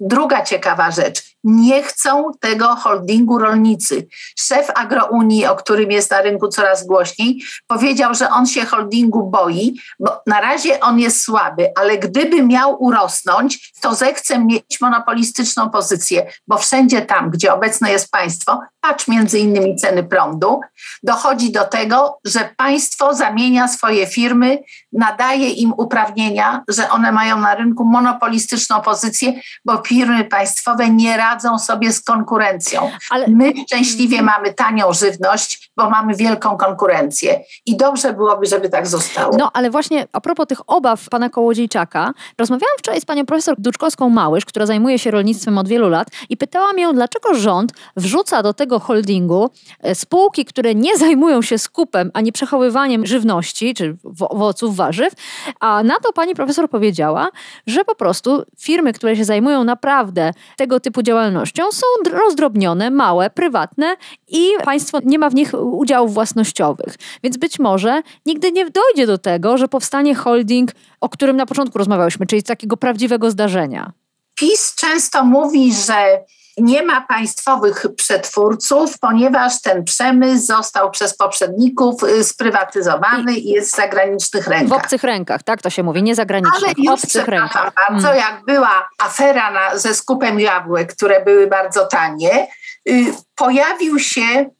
Druga 0.00 0.44
ciekawa 0.44 0.90
rzecz. 0.90 1.35
Nie 1.48 1.82
chcą 1.82 2.30
tego 2.40 2.76
holdingu 2.76 3.38
rolnicy. 3.38 4.06
Szef 4.38 4.70
Agrounii, 4.74 5.46
o 5.46 5.56
którym 5.56 5.90
jest 5.90 6.10
na 6.10 6.22
rynku 6.22 6.48
coraz 6.48 6.86
głośniej, 6.86 7.42
powiedział, 7.66 8.14
że 8.14 8.30
on 8.30 8.46
się 8.46 8.64
holdingu 8.64 9.30
boi, 9.30 9.80
bo 10.00 10.22
na 10.26 10.40
razie 10.40 10.80
on 10.80 10.98
jest 10.98 11.22
słaby, 11.22 11.68
ale 11.76 11.98
gdyby 11.98 12.42
miał 12.42 12.82
urosnąć, 12.82 13.72
to 13.80 13.94
zechce 13.94 14.38
mieć 14.38 14.80
monopolistyczną 14.80 15.70
pozycję, 15.70 16.26
bo 16.46 16.58
wszędzie 16.58 17.02
tam, 17.02 17.30
gdzie 17.30 17.54
obecne 17.54 17.90
jest 17.90 18.10
państwo, 18.10 18.60
patrz 18.80 19.08
między 19.08 19.38
innymi 19.38 19.76
ceny 19.76 20.04
prądu, 20.04 20.60
dochodzi 21.02 21.52
do 21.52 21.64
tego, 21.64 22.18
że 22.24 22.50
państwo 22.56 23.14
zamienia 23.14 23.68
swoje 23.68 24.06
firmy, 24.06 24.58
nadaje 24.92 25.50
im 25.50 25.72
uprawnienia, 25.76 26.64
że 26.68 26.90
one 26.90 27.12
mają 27.12 27.40
na 27.40 27.54
rynku 27.54 27.84
monopolistyczną 27.84 28.80
pozycję, 28.80 29.32
bo 29.64 29.82
firmy 29.82 30.24
państwowe 30.24 30.90
nie 30.90 31.16
radzą 31.16 31.35
sobie 31.58 31.92
z 31.92 32.00
konkurencją. 32.00 32.90
Ale... 33.10 33.26
My 33.28 33.52
szczęśliwie 33.66 34.22
mamy 34.22 34.54
tanią 34.54 34.92
żywność, 34.92 35.70
bo 35.76 35.90
mamy 35.90 36.14
wielką 36.14 36.56
konkurencję 36.56 37.40
i 37.66 37.76
dobrze 37.76 38.12
byłoby, 38.12 38.46
żeby 38.46 38.68
tak 38.68 38.86
zostało. 38.86 39.36
No 39.36 39.50
ale 39.52 39.70
właśnie 39.70 40.06
a 40.12 40.20
propos 40.20 40.46
tych 40.46 40.60
obaw 40.66 41.08
pana 41.08 41.30
Kołodziejczaka, 41.30 42.12
rozmawiałam 42.38 42.78
wczoraj 42.78 43.00
z 43.00 43.04
panią 43.04 43.26
profesor 43.26 43.56
Duczkowską-Małysz, 43.58 44.44
która 44.44 44.66
zajmuje 44.66 44.98
się 44.98 45.10
rolnictwem 45.10 45.58
od 45.58 45.68
wielu 45.68 45.88
lat 45.88 46.08
i 46.28 46.36
pytałam 46.36 46.78
ją, 46.78 46.92
dlaczego 46.92 47.34
rząd 47.34 47.72
wrzuca 47.96 48.42
do 48.42 48.54
tego 48.54 48.80
holdingu 48.80 49.50
e, 49.80 49.94
spółki, 49.94 50.44
które 50.44 50.74
nie 50.74 50.96
zajmują 50.96 51.42
się 51.42 51.58
skupem 51.58 52.10
ani 52.14 52.32
przechowywaniem 52.32 53.06
żywności, 53.06 53.74
czy 53.74 53.96
owoców, 54.20 54.76
warzyw, 54.76 55.12
a 55.60 55.82
na 55.82 55.94
to 56.02 56.12
pani 56.12 56.34
profesor 56.34 56.70
powiedziała, 56.70 57.28
że 57.66 57.84
po 57.84 57.94
prostu 57.94 58.44
firmy, 58.58 58.92
które 58.92 59.16
się 59.16 59.24
zajmują 59.24 59.64
naprawdę 59.64 60.30
tego 60.56 60.80
typu 60.80 61.02
działalnością 61.02 61.25
są 61.72 61.86
rozdrobnione, 62.10 62.90
małe, 62.90 63.30
prywatne 63.30 63.96
i 64.28 64.48
państwo 64.64 64.98
nie 65.04 65.18
ma 65.18 65.30
w 65.30 65.34
nich 65.34 65.54
udziałów 65.54 66.14
własnościowych. 66.14 66.94
Więc 67.22 67.36
być 67.36 67.58
może 67.58 68.02
nigdy 68.26 68.52
nie 68.52 68.70
dojdzie 68.70 69.06
do 69.06 69.18
tego, 69.18 69.58
że 69.58 69.68
powstanie 69.68 70.14
holding, 70.14 70.70
o 71.00 71.08
którym 71.08 71.36
na 71.36 71.46
początku 71.46 71.78
rozmawialiśmy, 71.78 72.26
czyli 72.26 72.42
takiego 72.42 72.76
prawdziwego 72.76 73.30
zdarzenia. 73.30 73.92
PiS 74.34 74.74
często 74.74 75.24
mówi, 75.24 75.74
że 75.74 76.24
nie 76.56 76.82
ma 76.82 77.00
państwowych 77.00 77.86
przetwórców, 77.96 78.98
ponieważ 78.98 79.60
ten 79.62 79.84
przemysł 79.84 80.46
został 80.46 80.90
przez 80.90 81.16
poprzedników 81.16 82.02
y, 82.02 82.24
sprywatyzowany 82.24 83.34
i 83.34 83.48
jest 83.48 83.72
w 83.72 83.76
zagranicznych 83.76 84.46
rękach. 84.46 84.68
W 84.68 84.84
obcych 84.84 85.02
rękach, 85.02 85.42
tak 85.42 85.62
to 85.62 85.70
się 85.70 85.82
mówi, 85.82 86.02
nie 86.02 86.14
zagranicznych, 86.14 86.62
Ale 86.64 86.74
już 86.78 87.04
obcych 87.04 87.28
rękach. 87.28 87.72
bardzo, 87.88 88.08
hmm. 88.08 88.24
jak 88.24 88.44
była 88.44 88.88
afera 88.98 89.50
na, 89.50 89.78
ze 89.78 89.94
skupem 89.94 90.40
jabłek, 90.40 90.94
które 90.94 91.24
były 91.24 91.46
bardzo 91.46 91.86
tanie, 91.86 92.46
y, 92.88 93.14
pojawił 93.34 93.98
się 93.98 94.50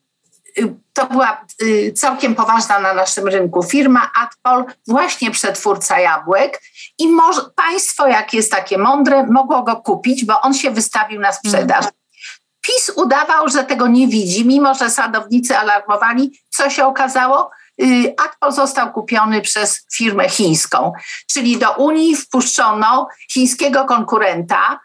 to 0.93 1.07
była 1.07 1.45
całkiem 1.95 2.35
poważna 2.35 2.81
na 2.81 2.95
naszym 2.95 3.29
rynku 3.29 3.63
firma 3.63 4.11
Adpol, 4.21 4.65
właśnie 4.87 5.31
przetwórca 5.31 5.99
jabłek 5.99 6.63
i 6.99 7.09
może, 7.09 7.41
państwo, 7.55 8.07
jak 8.07 8.35
jest 8.35 8.53
takie 8.53 8.79
mądre, 8.79 9.27
mogło 9.27 9.63
go 9.63 9.77
kupić, 9.77 10.25
bo 10.25 10.41
on 10.41 10.55
się 10.55 10.71
wystawił 10.71 11.21
na 11.21 11.33
sprzedaż. 11.33 11.81
Mm. 11.81 11.93
PiS 12.61 12.93
udawał, 12.97 13.49
że 13.49 13.65
tego 13.65 13.87
nie 13.87 14.09
widzi, 14.09 14.47
mimo 14.47 14.75
że 14.75 14.91
sadownicy 14.91 15.59
alarmowali. 15.59 16.41
Co 16.51 16.71
się 16.71 16.87
okazało? 16.87 17.51
Y, 17.83 18.15
Adpol 18.25 18.53
został 18.53 18.93
kupiony 18.93 19.43
przez 19.43 19.87
firmę 19.95 20.29
chińską, 20.29 20.93
czyli 21.33 21.59
do 21.59 21.73
Unii 21.73 22.17
wpuszczono 22.17 23.09
chińskiego 23.33 23.85
konkurenta. 23.85 24.81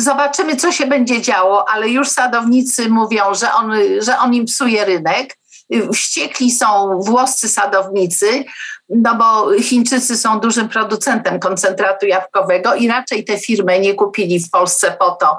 Zobaczymy, 0.00 0.56
co 0.56 0.72
się 0.72 0.86
będzie 0.86 1.22
działo, 1.22 1.68
ale 1.68 1.88
już 1.88 2.08
sadownicy 2.08 2.88
mówią, 2.88 3.34
że 3.34 3.52
on, 3.52 3.72
że 4.00 4.18
on 4.18 4.34
im 4.34 4.44
psuje 4.44 4.84
rynek. 4.84 5.36
Wściekli 5.92 6.50
są 6.50 7.00
włoscy 7.00 7.48
sadownicy, 7.48 8.44
no 8.88 9.14
bo 9.14 9.58
Chińczycy 9.62 10.16
są 10.16 10.40
dużym 10.40 10.68
producentem 10.68 11.40
koncentratu 11.40 12.06
jabłkowego 12.06 12.74
i 12.74 12.88
raczej 12.88 13.24
te 13.24 13.38
firmy 13.38 13.80
nie 13.80 13.94
kupili 13.94 14.40
w 14.40 14.50
Polsce 14.50 14.96
po 14.98 15.10
to, 15.10 15.36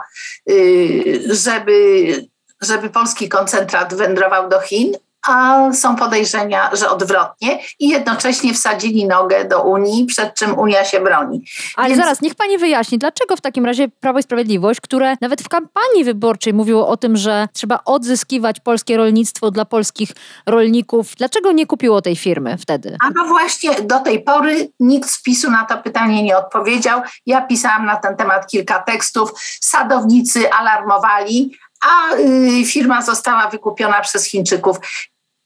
y, 0.49 1.21
żeby, 1.31 2.27
żeby 2.61 2.89
polski 2.89 3.29
koncentrat 3.29 3.93
wędrował 3.93 4.49
do 4.49 4.59
Chin, 4.59 4.93
a 5.27 5.69
są 5.73 5.95
podejrzenia, 5.95 6.69
że 6.73 6.89
odwrotnie 6.89 7.59
i 7.79 7.89
jednocześnie 7.89 8.53
wsadzili 8.53 9.07
nogę 9.07 9.45
do 9.45 9.63
Unii, 9.63 10.05
przed 10.05 10.35
czym 10.35 10.59
Unia 10.59 10.85
się 10.85 10.99
broni. 10.99 11.43
Ale 11.75 11.89
Więc... 11.89 12.01
zaraz, 12.01 12.21
niech 12.21 12.35
pani 12.35 12.57
wyjaśni, 12.57 12.97
dlaczego 12.97 13.35
w 13.35 13.41
takim 13.41 13.65
razie 13.65 13.87
Prawo 13.87 14.19
i 14.19 14.23
Sprawiedliwość, 14.23 14.81
które 14.81 15.15
nawet 15.21 15.41
w 15.41 15.49
kampanii 15.49 16.03
wyborczej 16.03 16.53
mówiło 16.53 16.87
o 16.87 16.97
tym, 16.97 17.17
że 17.17 17.47
trzeba 17.53 17.79
odzyskiwać 17.85 18.59
polskie 18.59 18.97
rolnictwo 18.97 19.51
dla 19.51 19.65
polskich 19.65 20.09
rolników, 20.45 21.15
dlaczego 21.17 21.51
nie 21.51 21.65
kupiło 21.65 22.01
tej 22.01 22.15
firmy 22.15 22.57
wtedy? 22.57 22.97
A 23.03 23.09
no 23.15 23.25
właśnie, 23.25 23.81
do 23.81 23.99
tej 23.99 24.23
pory 24.23 24.71
nikt 24.79 25.09
z 25.09 25.21
PiSu 25.21 25.51
na 25.51 25.65
to 25.65 25.77
pytanie 25.77 26.23
nie 26.23 26.37
odpowiedział. 26.37 27.01
Ja 27.25 27.41
pisałam 27.41 27.85
na 27.85 27.95
ten 27.95 28.15
temat 28.15 28.47
kilka 28.47 28.79
tekstów. 28.79 29.31
Sadownicy 29.61 30.51
alarmowali, 30.51 31.57
a 31.81 32.15
y, 32.15 32.65
firma 32.65 33.01
została 33.01 33.47
wykupiona 33.47 34.01
przez 34.01 34.25
Chińczyków 34.25 34.77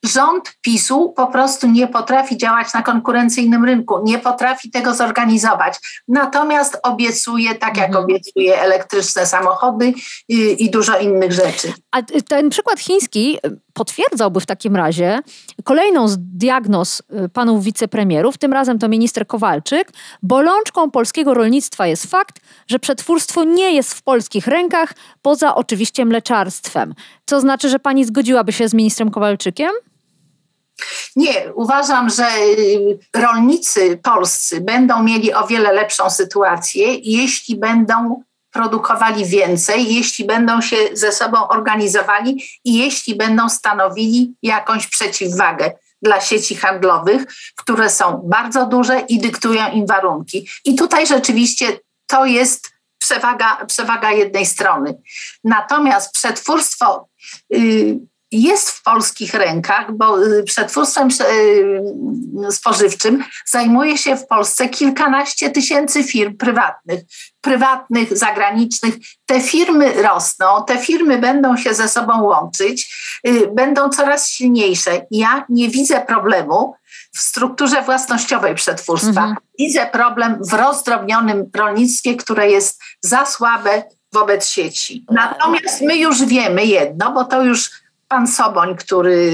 rząd 0.05 0.53
PiSu 0.62 1.13
po 1.15 1.27
prostu 1.27 1.67
nie 1.67 1.88
potrafi 1.88 2.38
działać 2.38 2.74
na 2.74 2.81
konkurencyjnym 2.81 3.65
rynku, 3.65 4.01
nie 4.03 4.19
potrafi 4.19 4.71
tego 4.71 4.93
zorganizować. 4.93 6.03
Natomiast 6.07 6.77
obiecuje, 6.83 7.55
tak 7.55 7.77
jak 7.77 7.88
mhm. 7.88 8.03
obiecuje, 8.03 8.62
elektryczne 8.62 9.25
samochody 9.25 9.93
i, 10.29 10.65
i 10.65 10.69
dużo 10.69 11.00
innych 11.00 11.31
rzeczy. 11.31 11.74
A 11.91 12.01
ten 12.27 12.50
przykład 12.50 12.79
chiński 12.79 13.39
potwierdzałby 13.74 14.39
w 14.39 14.45
takim 14.45 14.75
razie 14.75 15.19
kolejną 15.63 16.07
z 16.07 16.17
diagnoz 16.19 17.00
y, 17.25 17.29
panów 17.29 17.63
wicepremierów, 17.63 18.38
tym 18.38 18.53
razem 18.53 18.79
to 18.79 18.89
minister 18.89 19.27
Kowalczyk. 19.27 19.91
Bolączką 20.24 20.91
polskiego 20.91 21.33
rolnictwa 21.33 21.88
jest 21.88 22.05
fakt, 22.05 22.39
że 22.67 22.79
przetwórstwo 22.79 23.43
nie 23.43 23.71
jest 23.71 23.93
w 23.93 24.03
polskich 24.03 24.47
rękach, 24.47 24.93
poza 25.21 25.55
oczywiście 25.55 26.05
mleczarstwem. 26.05 26.93
Co 27.25 27.41
znaczy, 27.41 27.69
że 27.69 27.79
pani 27.79 28.05
zgodziłaby 28.05 28.53
się 28.53 28.67
z 28.67 28.74
ministrem 28.74 29.12
Kowalczykiem? 29.12 29.71
Nie, 31.15 31.53
uważam, 31.53 32.10
że 32.10 32.27
y, 32.38 33.00
rolnicy 33.15 34.00
polscy 34.03 34.62
będą 34.62 35.03
mieli 35.03 35.34
o 35.34 35.48
wiele 35.48 35.74
lepszą 35.74 36.10
sytuację, 36.10 36.96
jeśli 36.96 37.55
będą 37.55 38.24
produkowali 38.51 39.25
więcej, 39.25 39.96
jeśli 39.96 40.25
będą 40.25 40.62
się 40.62 40.77
ze 40.94 41.12
sobą 41.12 41.48
organizowali 41.48 42.44
i 42.63 42.77
jeśli 42.77 43.15
będą 43.15 43.50
stanowili 43.50 44.34
jakąś 44.44 44.88
przeciwwagę 44.88 45.72
dla 46.01 46.22
sieci 46.22 46.55
handlowych, 46.55 47.25
które 47.55 47.89
są 47.89 48.22
bardzo 48.24 48.65
duże 48.65 49.00
i 49.00 49.20
dyktują 49.20 49.72
im 49.72 49.86
warunki. 49.86 50.48
I 50.65 50.75
tutaj 50.75 51.08
rzeczywiście 51.08 51.79
to 52.08 52.25
jest 52.25 52.72
przewaga, 52.98 53.65
przewaga 53.65 54.12
jednej 54.12 54.46
strony. 54.46 55.01
Natomiast 55.44 56.13
przetwórstwo. 56.13 57.08
Yy, 57.50 58.00
jest 58.32 58.70
w 58.70 58.84
polskich 58.84 59.34
rękach, 59.34 59.91
bo 59.91 60.24
y, 60.24 60.44
przetwórstwem 60.44 61.10
y, 61.22 62.51
spożywczym 62.51 63.24
zajmuje 63.46 63.98
się 63.98 64.15
w 64.15 64.27
Polsce 64.27 64.70
kilkanaście 64.70 65.50
tysięcy 65.50 66.03
firm 66.03 66.38
prywatnych, 66.38 67.01
prywatnych, 67.41 68.17
zagranicznych. 68.17 68.96
Te 69.25 69.41
firmy 69.41 70.01
rosną, 70.01 70.46
te 70.67 70.77
firmy 70.77 71.17
będą 71.17 71.58
się 71.58 71.74
ze 71.74 71.88
sobą 71.88 72.24
łączyć, 72.24 72.96
y, 73.27 73.48
będą 73.48 73.89
coraz 73.89 74.29
silniejsze. 74.29 75.05
Ja 75.12 75.46
nie 75.50 75.70
widzę 75.70 76.01
problemu 76.01 76.75
w 77.13 77.20
strukturze 77.20 77.82
własnościowej 77.82 78.55
przetwórstwa. 78.55 79.22
Mhm. 79.22 79.36
Widzę 79.60 79.86
problem 79.86 80.38
w 80.50 80.53
rozdrobnionym 80.53 81.50
rolnictwie, 81.55 82.15
które 82.15 82.51
jest 82.51 82.82
za 83.01 83.25
słabe 83.25 83.84
wobec 84.13 84.50
sieci. 84.50 85.05
Natomiast 85.12 85.82
my 85.82 85.98
już 85.98 86.24
wiemy 86.24 86.65
jedno, 86.65 87.12
bo 87.12 87.25
to 87.25 87.44
już 87.44 87.72
pan 88.07 88.27
Soboń, 88.27 88.75
który 88.75 89.31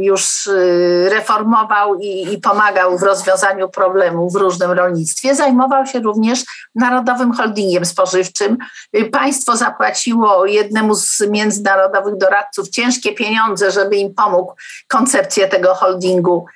już 0.00 0.46
y, 0.46 1.08
reformował 1.10 1.94
i, 1.94 2.32
i, 2.32 2.38
pomagał 2.38 2.98
w 2.98 3.02
rozwiązaniu 3.02 3.68
problemów 3.68 4.32
w 4.32 4.36
różnym 4.36 4.70
rolnictwie, 4.70 5.34
zajmował 5.34 5.86
się 5.86 6.00
również 6.00 6.44
Narodowym 6.74 7.32
Holdingiem 7.32 7.84
Spożywczym. 7.84 8.58
Y, 8.96 9.04
państwo 9.04 9.56
zapłaciło 9.56 10.46
jednemu 10.46 10.94
z 10.94 11.20
międzynarodowych 11.30 12.16
doradców 12.16 12.68
ciężkie 12.68 13.12
pieniądze, 13.12 13.70
żeby 13.70 13.96
im 13.96 14.14
pomógł 14.14 14.54
koncepcję 14.88 15.48
tego 15.48 15.74
holdingu 15.74 16.46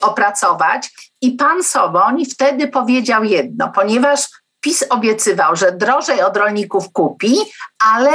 opracować. 0.00 0.90
I 1.20 1.32
pan 1.32 1.62
Soboń 1.62 2.24
wtedy 2.24 2.68
powiedział 2.68 3.24
jedno, 3.24 3.72
ponieważ 3.74 4.20
PiS 4.60 4.84
obiecywał, 4.90 5.56
że 5.56 5.72
drożej 5.72 6.22
od 6.22 6.36
rolników 6.36 6.92
kupi, 6.92 7.36
ale 7.94 8.10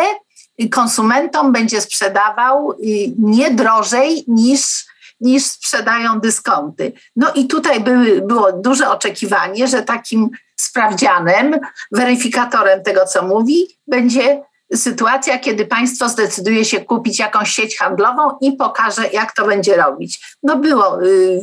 konsumentom 0.72 1.52
będzie 1.52 1.82
sprzedawał 1.82 2.74
nie 3.18 3.52
drożej 3.52 4.24
niż, 4.28 4.86
niż 5.22 5.46
sprzedają 5.46 6.20
dyskonty. 6.20 6.94
No 7.16 7.34
i 7.34 7.48
tutaj 7.48 7.80
były, 7.80 8.22
było 8.22 8.52
duże 8.52 8.90
oczekiwanie, 8.90 9.68
że 9.68 9.84
takim 9.84 10.30
sprawdzianem, 10.56 11.60
weryfikatorem 11.92 12.84
tego, 12.84 13.06
co 13.06 13.24
mówi, 13.24 13.68
będzie 13.88 14.42
sytuacja, 14.76 15.40
kiedy 15.40 15.66
państwo 15.66 16.10
zdecyduje 16.10 16.66
się 16.66 16.82
kupić 16.82 17.20
jakąś 17.20 17.52
sieć 17.52 17.78
handlową 17.78 18.38
i 18.42 18.52
pokaże, 18.52 19.08
jak 19.14 19.36
to 19.36 19.46
będzie 19.48 19.78
robić. 19.78 20.36
No 20.44 20.56
było. 20.56 21.02
Yy, 21.02 21.42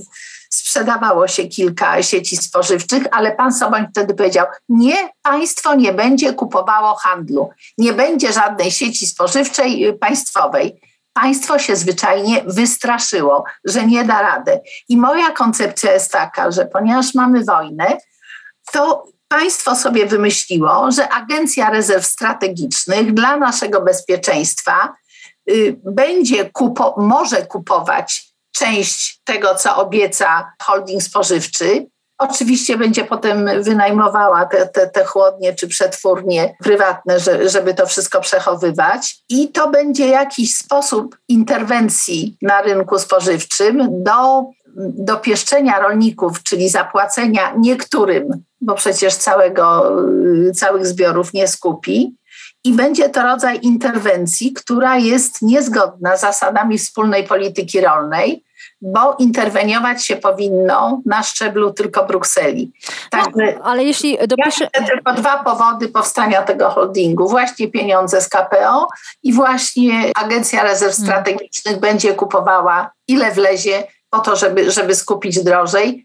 sprzedawało 0.49 1.29
się 1.29 1.45
kilka 1.45 2.03
sieci 2.03 2.37
spożywczych, 2.37 3.03
ale 3.11 3.37
pan 3.37 3.55
Soboń 3.55 3.87
wtedy 3.91 4.15
powiedział: 4.15 4.47
Nie, 4.69 4.97
państwo 5.23 5.75
nie 5.75 5.93
będzie 5.93 6.33
kupowało 6.33 6.95
handlu, 6.95 7.51
nie 7.79 7.93
będzie 7.93 8.33
żadnej 8.33 8.71
sieci 8.71 9.07
spożywczej 9.07 9.87
y, 9.87 9.93
państwowej. 9.93 10.81
Państwo 11.13 11.59
się 11.59 11.77
zwyczajnie 11.77 12.43
wystraszyło, 12.47 13.45
że 13.65 13.87
nie 13.87 14.05
da 14.05 14.23
rady. 14.23 14.61
I 14.89 14.97
moja 14.97 15.31
koncepcja 15.31 15.93
jest 15.93 16.13
taka, 16.13 16.51
że 16.51 16.67
ponieważ 16.67 17.15
mamy 17.15 17.45
wojnę, 17.45 17.97
to 18.73 19.05
państwo 19.29 19.77
sobie 19.77 20.07
wymyśliło, 20.07 20.91
że 20.91 21.09
Agencja 21.09 21.71
Rezerw 21.71 22.07
Strategicznych 22.07 23.15
dla 23.15 23.37
naszego 23.37 23.81
bezpieczeństwa 23.81 24.95
y, 25.51 25.81
będzie 25.85 26.51
kupo, 26.51 26.95
może 26.99 27.47
kupować 27.47 28.28
część 28.59 29.21
tego, 29.25 29.55
co 29.55 29.77
obieca 29.77 30.53
holding 30.63 31.03
spożywczy. 31.03 31.87
Oczywiście 32.19 32.79
będzie 32.79 33.05
potem 33.05 33.51
wynajmowała 33.63 34.47
te, 34.47 34.67
te, 34.67 34.87
te 34.87 35.05
chłodnie 35.05 35.55
czy 35.55 35.69
przetwórnie 35.69 36.57
prywatne, 36.63 37.21
że, 37.21 37.49
żeby 37.49 37.75
to 37.75 37.87
wszystko 37.87 38.21
przechowywać. 38.21 39.17
I 39.29 39.49
to 39.49 39.71
będzie 39.71 40.09
jakiś 40.09 40.55
sposób 40.55 41.17
interwencji 41.29 42.37
na 42.43 42.63
rynku 42.63 42.99
spożywczym 42.99 44.03
do 44.05 44.45
dopieszczenia 44.99 45.81
rolników, 45.81 46.43
czyli 46.43 46.69
zapłacenia 46.69 47.55
niektórym, 47.59 48.29
bo 48.61 48.75
przecież 48.75 49.15
całego, 49.15 49.93
całych 50.55 50.87
zbiorów 50.87 51.33
nie 51.33 51.49
skupi, 51.49 52.17
i 52.69 52.73
będzie 52.73 53.09
to 53.09 53.23
rodzaj 53.23 53.59
interwencji, 53.63 54.53
która 54.53 54.97
jest 54.97 55.43
niezgodna 55.43 56.17
z 56.17 56.21
zasadami 56.21 56.79
wspólnej 56.79 57.25
polityki 57.25 57.81
rolnej, 57.81 58.45
bo 58.81 59.17
interweniować 59.19 60.07
się 60.07 60.17
powinno 60.17 61.01
na 61.07 61.23
szczeblu 61.23 61.73
tylko 61.73 62.07
Brukseli. 62.07 62.73
Także 63.11 63.31
no, 63.37 63.65
ale 63.65 63.85
jeśli 63.85 64.19
dopisze... 64.27 64.69
Ja 64.75 64.87
tylko 64.87 65.13
dwa 65.13 65.45
powody 65.45 65.89
powstania 65.89 66.43
tego 66.43 66.71
holdingu. 66.71 67.29
Właśnie 67.29 67.69
pieniądze 67.69 68.21
z 68.21 68.29
KPO 68.29 68.89
i 69.23 69.33
właśnie 69.33 70.13
Agencja 70.15 70.63
Rezerw 70.63 70.97
hmm. 70.97 71.07
Strategicznych 71.07 71.75
hmm. 71.75 71.81
będzie 71.81 72.15
kupowała 72.15 72.91
ile 73.09 73.31
wlezie 73.31 73.85
po 74.11 74.19
to, 74.19 74.37
żeby, 74.37 74.71
żeby 74.71 74.95
skupić 74.95 75.45
drożej, 75.45 76.05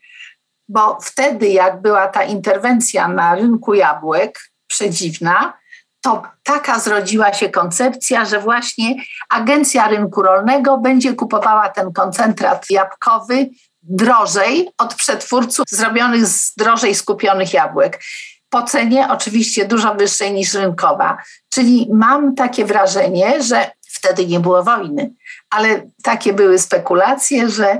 bo 0.70 0.98
wtedy 1.02 1.48
jak 1.48 1.82
była 1.82 2.08
ta 2.08 2.24
interwencja 2.24 3.08
na 3.08 3.36
rynku 3.36 3.74
jabłek 3.74 4.40
przedziwna, 4.68 5.63
to 6.04 6.24
taka 6.44 6.80
zrodziła 6.80 7.34
się 7.34 7.50
koncepcja, 7.50 8.26
że 8.26 8.40
właśnie 8.40 8.96
Agencja 9.30 9.88
Rynku 9.88 10.22
Rolnego 10.22 10.78
będzie 10.78 11.14
kupowała 11.14 11.70
ten 11.70 11.94
koncentrat 11.94 12.66
jabłkowy 12.70 13.50
drożej 13.82 14.70
od 14.78 14.96
przetwórców 14.96 15.66
zrobionych 15.70 16.26
z 16.26 16.56
drożej 16.56 16.96
skupionych 16.96 17.54
jabłek. 17.54 18.04
Po 18.50 18.64
cenie 18.64 19.08
oczywiście 19.12 19.66
dużo 19.66 19.96
wyższej 19.96 20.34
niż 20.34 20.54
rynkowa. 20.54 21.18
Czyli 21.50 21.90
mam 21.94 22.36
takie 22.36 22.66
wrażenie, 22.66 23.44
że 23.44 23.72
wtedy 23.88 24.28
nie 24.28 24.40
było 24.40 24.64
wojny, 24.64 25.14
ale 25.50 25.82
takie 26.04 26.34
były 26.34 26.60
spekulacje, 26.60 27.50
że 27.50 27.80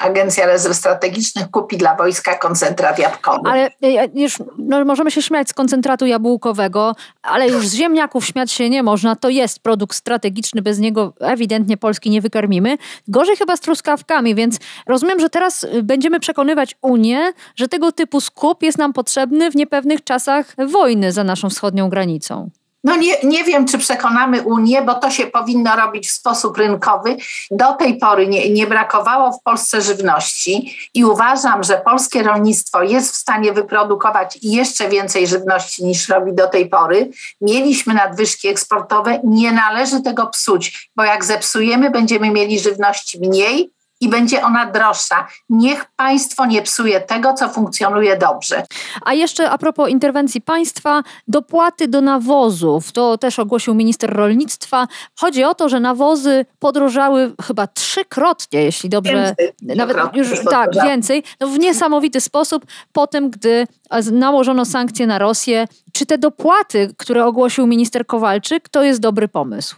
Agencja 0.00 0.46
Rezerw 0.46 0.76
Strategicznych 0.76 1.50
kupi 1.50 1.76
dla 1.76 1.96
wojska 1.96 2.34
koncentrat 2.34 2.98
jabłkowy. 2.98 3.50
Ale 3.50 3.70
e, 3.82 4.08
już 4.14 4.38
no, 4.58 4.84
możemy 4.84 5.10
się 5.10 5.22
śmiać 5.22 5.48
z 5.48 5.54
koncentratu 5.54 6.06
jabłkowego, 6.06 6.96
ale 7.22 7.48
już 7.48 7.68
z 7.68 7.74
ziemniaków 7.74 8.26
śmiać 8.26 8.52
się 8.52 8.70
nie 8.70 8.82
można. 8.82 9.16
To 9.16 9.28
jest 9.28 9.58
produkt 9.58 9.96
strategiczny, 9.96 10.62
bez 10.62 10.78
niego 10.78 11.12
ewidentnie 11.20 11.76
Polski 11.76 12.10
nie 12.10 12.20
wykarmimy. 12.20 12.78
Gorzej 13.08 13.36
chyba 13.36 13.56
z 13.56 13.60
truskawkami, 13.60 14.34
więc 14.34 14.58
rozumiem, 14.86 15.20
że 15.20 15.30
teraz 15.30 15.66
będziemy 15.82 16.20
przekonywać 16.20 16.76
Unię, 16.82 17.32
że 17.56 17.68
tego 17.68 17.92
typu 17.92 18.20
skup 18.20 18.62
jest 18.62 18.78
nam 18.78 18.92
potrzebny 18.92 19.50
w 19.50 19.56
niepewnych 19.56 20.04
czasach 20.04 20.54
wojny 20.68 21.12
za 21.12 21.24
naszą 21.24 21.50
wschodnią 21.50 21.88
granicą. 21.88 22.50
No 22.84 22.96
nie, 22.96 23.16
nie 23.22 23.44
wiem, 23.44 23.66
czy 23.66 23.78
przekonamy 23.78 24.42
Unię, 24.42 24.82
bo 24.82 24.94
to 24.94 25.10
się 25.10 25.26
powinno 25.26 25.76
robić 25.76 26.08
w 26.08 26.12
sposób 26.12 26.58
rynkowy. 26.58 27.16
Do 27.50 27.72
tej 27.72 27.98
pory 27.98 28.26
nie, 28.26 28.50
nie 28.50 28.66
brakowało 28.66 29.32
w 29.32 29.42
Polsce 29.42 29.82
żywności 29.82 30.76
i 30.94 31.04
uważam, 31.04 31.64
że 31.64 31.82
polskie 31.84 32.22
rolnictwo 32.22 32.82
jest 32.82 33.12
w 33.12 33.16
stanie 33.16 33.52
wyprodukować 33.52 34.38
jeszcze 34.42 34.88
więcej 34.88 35.26
żywności 35.26 35.84
niż 35.84 36.08
robi 36.08 36.34
do 36.34 36.48
tej 36.48 36.68
pory. 36.68 37.10
Mieliśmy 37.40 37.94
nadwyżki 37.94 38.48
eksportowe, 38.48 39.20
nie 39.24 39.52
należy 39.52 40.02
tego 40.02 40.26
psuć, 40.26 40.90
bo 40.96 41.04
jak 41.04 41.24
zepsujemy, 41.24 41.90
będziemy 41.90 42.30
mieli 42.30 42.60
żywności 42.60 43.20
mniej, 43.20 43.70
i 44.00 44.08
będzie 44.08 44.42
ona 44.42 44.66
droższa. 44.66 45.26
Niech 45.48 45.84
państwo 45.96 46.46
nie 46.46 46.62
psuje 46.62 47.00
tego, 47.00 47.34
co 47.34 47.48
funkcjonuje 47.48 48.16
dobrze. 48.16 48.62
A 49.04 49.14
jeszcze 49.14 49.50
a 49.50 49.58
propos 49.58 49.90
interwencji 49.90 50.40
państwa, 50.40 51.02
dopłaty 51.28 51.88
do 51.88 52.00
nawozów, 52.00 52.92
to 52.92 53.18
też 53.18 53.38
ogłosił 53.38 53.74
minister 53.74 54.12
rolnictwa. 54.12 54.88
Chodzi 55.20 55.44
o 55.44 55.54
to, 55.54 55.68
że 55.68 55.80
nawozy 55.80 56.46
podrożały 56.58 57.32
chyba 57.42 57.66
trzykrotnie, 57.66 58.62
jeśli 58.62 58.88
dobrze, 58.88 59.12
więcej, 59.12 59.52
nawet 59.76 60.16
już 60.16 60.44
tak, 60.50 60.70
więcej, 60.74 61.22
no 61.40 61.46
w 61.46 61.58
niesamowity 61.58 62.20
sposób 62.20 62.66
po 62.92 63.06
tym, 63.06 63.30
gdy 63.30 63.66
nałożono 64.12 64.64
sankcje 64.64 65.06
na 65.06 65.18
Rosję. 65.18 65.66
Czy 65.92 66.06
te 66.06 66.18
dopłaty, 66.18 66.94
które 66.96 67.26
ogłosił 67.26 67.66
minister 67.66 68.06
Kowalczyk, 68.06 68.68
to 68.68 68.82
jest 68.82 69.00
dobry 69.00 69.28
pomysł? 69.28 69.76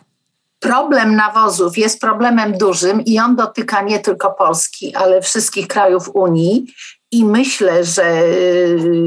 Problem 0.63 1.17
nawozów 1.17 1.79
jest 1.79 2.01
problemem 2.01 2.59
dużym 2.59 3.01
i 3.01 3.19
on 3.19 3.37
dotyka 3.37 3.83
nie 3.83 4.01
tylko 4.01 4.33
Polski, 4.33 4.95
ale 4.95 5.23
wszystkich 5.23 5.69
krajów 5.69 6.11
Unii. 6.15 6.67
I 7.11 7.25
myślę, 7.25 7.85
że, 7.85 8.23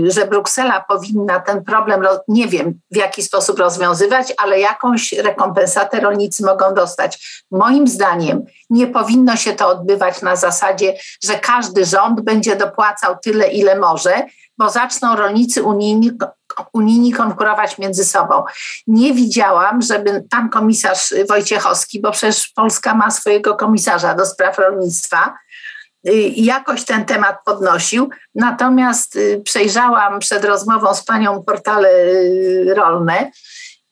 że 0.07 0.27
Bruksela 0.27 0.85
powinna 0.87 1.39
ten 1.39 1.63
problem, 1.63 2.03
nie 2.27 2.47
wiem 2.47 2.79
w 2.91 2.95
jaki 2.95 3.23
sposób 3.23 3.59
rozwiązywać, 3.59 4.33
ale 4.37 4.59
jakąś 4.59 5.13
rekompensatę 5.13 5.99
rolnicy 5.99 6.45
mogą 6.45 6.73
dostać. 6.73 7.43
Moim 7.51 7.87
zdaniem 7.87 8.45
nie 8.69 8.87
powinno 8.87 9.35
się 9.35 9.53
to 9.53 9.67
odbywać 9.67 10.21
na 10.21 10.35
zasadzie, 10.35 10.93
że 11.23 11.39
każdy 11.39 11.85
rząd 11.85 12.21
będzie 12.21 12.55
dopłacał 12.55 13.15
tyle, 13.23 13.47
ile 13.47 13.79
może, 13.79 14.25
bo 14.57 14.69
zaczną 14.69 15.15
rolnicy 15.15 15.63
unijni, 15.63 16.11
unijni 16.73 17.13
konkurować 17.13 17.77
między 17.77 18.05
sobą. 18.05 18.43
Nie 18.87 19.13
widziałam, 19.13 19.81
żeby 19.81 20.23
pan 20.29 20.49
komisarz 20.49 21.13
Wojciechowski, 21.29 22.01
bo 22.01 22.11
przecież 22.11 22.47
Polska 22.47 22.93
ma 22.93 23.11
swojego 23.11 23.55
komisarza 23.55 24.15
do 24.15 24.25
spraw 24.25 24.57
rolnictwa, 24.57 25.33
y, 26.07 26.11
jakoś 26.35 26.85
ten 26.85 27.05
temat 27.05 27.37
podnosił. 27.45 28.09
Natomiast 28.35 29.15
y, 29.15 29.41
przejrzałam 29.45 30.19
przed 30.19 30.45
rozmową 30.45 30.95
z 30.95 31.03
panią 31.03 31.43
portale 31.43 31.89
y, 31.89 32.73
rolne 32.75 33.31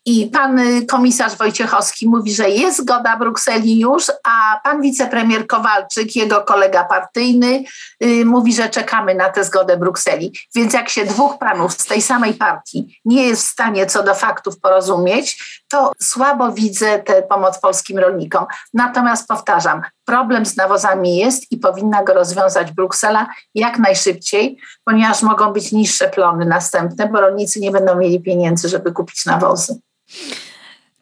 i 0.06 0.28
pan 0.28 0.60
y, 0.60 0.86
komisarz 0.86 1.36
Wojciechowski 1.36 2.10
mówi, 2.10 2.34
że 2.34 2.50
jest 2.50 2.78
zgoda 2.78 3.18
Brukseli 3.18 3.80
już, 3.80 4.12
a 4.24 4.60
pan 4.64 4.82
wicepremier 4.82 5.48
Kowalczyk, 5.48 6.16
jego 6.16 6.42
kolega 6.42 6.84
partyjny, 6.84 7.64
yy, 8.00 8.26
mówi, 8.26 8.54
że 8.54 8.70
czekamy 8.70 9.16
na 9.16 9.30
tę 9.30 9.44
zgodę 9.44 9.78
Brukseli. 9.78 10.34
Więc 10.56 10.74
jak 10.74 10.90
się 10.90 11.06
dwóch 11.06 11.38
panów 11.38 11.74
z 11.74 11.86
tej 11.86 12.02
samej 12.02 12.34
partii 12.34 13.00
nie 13.06 13.28
jest 13.28 13.44
w 13.44 13.52
stanie 13.52 13.86
co 13.86 14.04
do 14.04 14.16
faktów 14.16 14.60
porozumieć, 14.60 15.64
to 15.70 15.92
słabo 16.02 16.52
widzę 16.52 17.00
tę 17.00 17.22
pomoc 17.22 17.60
polskim 17.60 18.00
rolnikom. 18.00 18.46
Natomiast 18.74 19.28
powtarzam, 19.28 19.82
problem 20.06 20.46
z 20.46 20.56
nawozami 20.56 21.18
jest 21.18 21.52
i 21.52 21.58
powinna 21.58 22.04
go 22.04 22.14
rozwiązać 22.14 22.72
Bruksela 22.72 23.28
jak 23.56 23.80
najszybciej, 23.80 24.58
ponieważ 24.86 25.22
mogą 25.22 25.54
być 25.54 25.72
niższe 25.72 26.10
plony 26.10 26.46
następne, 26.46 27.08
bo 27.08 27.22
rolnicy 27.22 27.60
nie 27.60 27.72
będą 27.72 27.96
mieli 27.96 28.22
pieniędzy, 28.22 28.70
żeby 28.70 28.92
kupić 28.92 29.26
nawozy. 29.26 29.80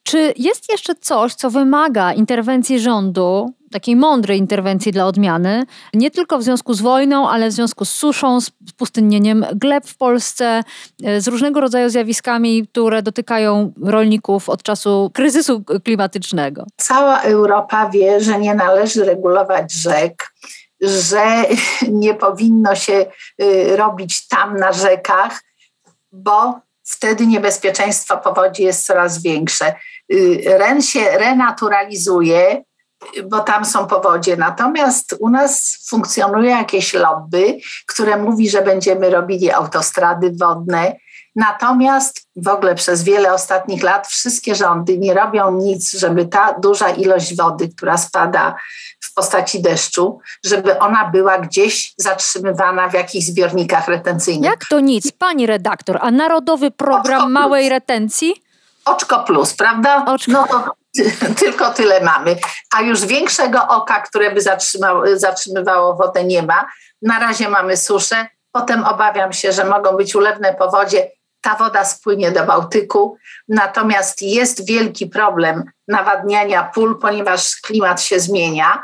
Czy 0.04 0.34
jest 0.38 0.72
jeszcze 0.72 0.96
coś, 0.96 1.36
co 1.36 1.50
wymaga 1.50 2.14
interwencji 2.14 2.80
rządu, 2.80 3.54
takiej 3.72 3.96
mądrej 3.96 4.40
interwencji 4.40 4.92
dla 4.92 5.06
odmiany, 5.06 5.64
nie 5.94 6.12
tylko 6.12 6.38
w 6.38 6.44
związku 6.44 6.74
z 6.74 6.82
wojną, 6.82 7.30
ale 7.30 7.50
w 7.50 7.52
związku 7.52 7.86
z 7.86 7.90
suszą, 7.90 8.42
z 8.42 8.52
pustynnieniem 8.78 9.46
gleb 9.56 9.88
w 9.88 9.98
Polsce, 9.98 10.64
e, 11.04 11.22
z 11.22 11.28
różnego 11.28 11.62
rodzaju 11.62 11.90
zjawiskami, 11.90 12.68
które 12.68 13.02
dotykają 13.02 13.74
rolników 13.82 14.50
od 14.50 14.64
czasu 14.64 15.12
kryzysu 15.14 15.64
klimatycznego? 15.84 16.66
Cała 16.78 17.22
Europa 17.22 17.90
wie, 17.90 18.22
że 18.22 18.40
nie 18.40 18.56
należy 18.56 19.06
regulować 19.06 19.74
rzek, 19.74 20.34
że 20.82 21.44
nie 22.04 22.14
powinno 22.14 22.76
się 22.76 23.06
y, 23.42 23.78
robić 23.78 24.28
tam 24.28 24.58
na 24.58 24.74
rzekach, 24.74 25.44
bo 26.12 26.60
wtedy 26.92 27.28
niebezpieczeństwo 27.28 28.18
powodzi 28.18 28.64
jest 28.64 28.86
coraz 28.86 29.22
większe. 29.22 29.74
Y, 30.14 30.42
ren 30.46 30.82
się 30.82 31.18
renaturalizuje, 31.18 32.64
bo 33.26 33.40
tam 33.40 33.66
są 33.66 33.88
powodzie. 33.88 34.38
Natomiast 34.38 35.16
u 35.20 35.30
nas 35.30 35.86
funkcjonuje 35.90 36.50
jakieś 36.50 36.94
lobby, 36.94 37.58
które 37.88 38.18
mówi, 38.18 38.50
że 38.50 38.62
będziemy 38.62 39.10
robili 39.10 39.52
autostrady 39.52 40.32
wodne. 40.40 40.96
Natomiast 41.36 42.28
w 42.36 42.48
ogóle 42.48 42.76
przez 42.76 43.04
wiele 43.04 43.34
ostatnich 43.34 43.84
lat 43.84 44.08
wszystkie 44.08 44.56
rządy 44.56 44.98
nie 44.98 45.14
robią 45.14 45.52
nic, 45.52 45.92
żeby 45.92 46.26
ta 46.26 46.54
duża 46.60 46.90
ilość 46.90 47.36
wody, 47.36 47.70
która 47.78 47.98
spada 47.98 48.56
w 49.02 49.14
postaci 49.14 49.62
deszczu, 49.62 50.20
żeby 50.46 50.80
ona 50.80 51.10
była 51.10 51.40
gdzieś 51.40 51.94
zatrzymywana 51.98 52.90
w 52.90 52.94
jakichś 52.94 53.26
zbiornikach 53.26 53.88
retencyjnych. 53.88 54.52
Jak 54.52 54.66
to 54.66 54.80
nic, 54.80 55.12
pani 55.12 55.46
redaktor? 55.46 55.98
A 56.02 56.12
Narodowy 56.12 56.72
Program 56.72 57.32
Małej 57.32 57.70
Retencji? 57.70 58.44
Oczko 58.86 59.20
plus, 59.20 59.54
prawda? 59.54 60.06
Oczko. 60.06 60.32
No 60.32 60.76
tylko 61.40 61.70
tyle 61.70 62.02
mamy. 62.02 62.36
A 62.76 62.82
już 62.82 63.06
większego 63.06 63.68
oka, 63.68 64.00
które 64.00 64.32
by 64.32 64.42
zatrzymywało 65.16 65.96
wodę, 65.96 66.24
nie 66.24 66.44
ma. 66.44 66.68
Na 67.02 67.20
razie 67.20 67.50
mamy 67.50 67.78
suszę. 67.78 68.28
Potem 68.52 68.84
obawiam 68.84 69.34
się, 69.34 69.52
że 69.52 69.66
mogą 69.66 69.98
być 69.98 70.16
ulewne 70.16 70.54
powodzie. 70.54 71.12
Ta 71.42 71.56
woda 71.56 71.86
spłynie 71.86 72.32
do 72.32 72.46
Bałtyku. 72.46 73.18
Natomiast 73.48 74.22
jest 74.22 74.68
wielki 74.68 75.08
problem 75.08 75.64
nawadniania 75.88 76.64
pól, 76.64 77.00
ponieważ 77.00 77.56
klimat 77.56 78.02
się 78.02 78.20
zmienia 78.20 78.82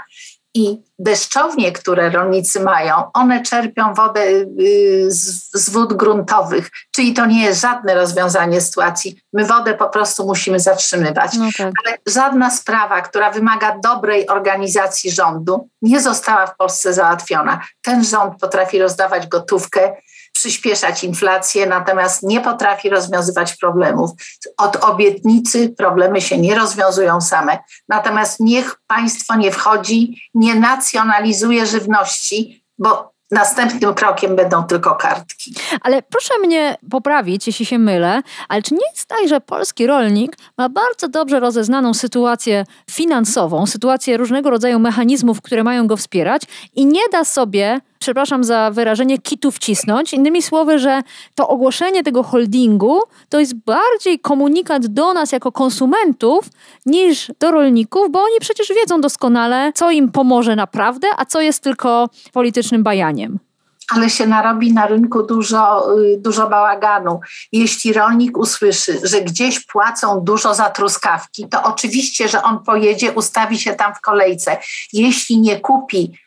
i 0.57 0.83
deszczownie, 0.99 1.71
które 1.71 2.09
rolnicy 2.09 2.59
mają, 2.59 3.11
one 3.13 3.43
czerpią 3.43 3.93
wodę 3.93 4.21
y, 4.21 5.05
z, 5.07 5.51
z, 5.53 5.69
wód 5.69 5.93
gruntowych, 5.93 6.69
czyli 6.91 7.13
to 7.13 7.25
nie 7.25 7.43
jest 7.43 7.61
żadne 7.61 7.95
rozwiązanie 7.95 8.61
sytuacji. 8.61 9.21
My 9.33 9.45
wodę 9.45 9.73
po 9.73 9.89
prostu 9.89 10.25
musimy 10.25 10.59
zatrzymywać. 10.59 11.33
No 11.33 11.49
tak. 11.57 11.71
Ale 11.85 11.97
żadna 12.07 12.51
sprawa, 12.51 13.01
która 13.01 13.31
wymaga 13.31 13.77
dobrej 13.83 14.27
organizacji 14.27 15.11
rządu, 15.11 15.69
nie 15.81 16.01
została 16.01 16.47
w 16.47 16.57
Polsce 16.57 16.93
załatwiona. 16.93 17.61
Ten 17.81 18.03
rząd 18.03 18.39
potrafi 18.39 18.79
rozdawać 18.79 19.27
gotówkę, 19.27 19.95
przyspieszać 20.37 21.03
inflację, 21.03 21.65
natomiast 21.65 22.23
nie 22.23 22.41
potrafi 22.41 22.89
rozwiązywać 22.89 23.55
problemów. 23.55 24.11
Od 24.57 24.75
obietnicy 24.75 25.69
problemy 25.69 26.21
się 26.21 26.37
nie 26.37 26.55
rozwiązują 26.55 27.21
same. 27.21 27.57
Natomiast 27.89 28.39
niech 28.39 28.75
państwo 28.87 29.35
nie 29.35 29.51
wchodzi, 29.51 30.29
nie 30.33 30.55
nacjonalizuje 30.55 31.65
żywności, 31.65 32.63
bo 32.77 33.17
Następnym 33.31 33.93
krokiem 33.93 34.35
będą 34.35 34.63
tylko 34.63 34.95
kartki. 34.95 35.55
Ale 35.81 36.01
proszę 36.01 36.33
mnie 36.39 36.77
poprawić, 36.91 37.47
jeśli 37.47 37.65
się 37.65 37.79
mylę, 37.79 38.21
ale 38.49 38.61
czy 38.61 38.73
nie 38.73 38.89
jest 38.95 39.05
tak, 39.05 39.27
że 39.27 39.41
polski 39.41 39.87
rolnik 39.87 40.37
ma 40.57 40.69
bardzo 40.69 41.07
dobrze 41.07 41.39
rozeznaną 41.39 41.93
sytuację 41.93 42.65
finansową, 42.91 43.65
sytuację 43.65 44.17
różnego 44.17 44.49
rodzaju 44.49 44.79
mechanizmów, 44.79 45.41
które 45.41 45.63
mają 45.63 45.87
go 45.87 45.97
wspierać 45.97 46.41
i 46.75 46.85
nie 46.85 47.09
da 47.11 47.25
sobie 47.25 47.81
przepraszam 47.99 48.43
za 48.43 48.71
wyrażenie, 48.71 49.17
kitu 49.17 49.51
wcisnąć. 49.51 50.13
Innymi 50.13 50.41
słowy, 50.41 50.79
że 50.79 51.01
to 51.35 51.47
ogłoszenie 51.47 52.03
tego 52.03 52.23
holdingu 52.23 53.01
to 53.29 53.39
jest 53.39 53.55
bardziej 53.55 54.19
komunikat 54.19 54.87
do 54.87 55.13
nas 55.13 55.31
jako 55.31 55.51
konsumentów 55.51 56.45
niż 56.85 57.31
do 57.39 57.51
rolników, 57.51 58.11
bo 58.11 58.19
oni 58.19 58.39
przecież 58.39 58.67
wiedzą 58.75 59.01
doskonale, 59.01 59.71
co 59.75 59.91
im 59.91 60.11
pomoże 60.11 60.55
naprawdę, 60.55 61.07
a 61.17 61.25
co 61.25 61.41
jest 61.41 61.63
tylko 61.63 62.09
politycznym 62.33 62.83
bajaniem 62.83 63.39
ale 63.87 64.09
się 64.09 64.27
narobi 64.27 64.73
na 64.73 64.87
rynku 64.87 65.23
dużo, 65.23 65.93
y, 65.99 66.17
dużo 66.17 66.49
bałaganu. 66.49 67.19
Jeśli 67.51 67.93
rolnik 67.93 68.37
usłyszy, 68.37 68.99
że 69.03 69.21
gdzieś 69.21 69.65
płacą 69.65 70.21
dużo 70.23 70.53
za 70.53 70.69
truskawki, 70.69 71.47
to 71.49 71.63
oczywiście, 71.63 72.27
że 72.27 72.43
on 72.43 72.63
pojedzie, 72.63 73.11
ustawi 73.11 73.59
się 73.59 73.73
tam 73.73 73.95
w 73.95 74.01
kolejce. 74.01 74.57
Jeśli 74.93 75.37
nie 75.41 75.59
kupi 75.59 76.19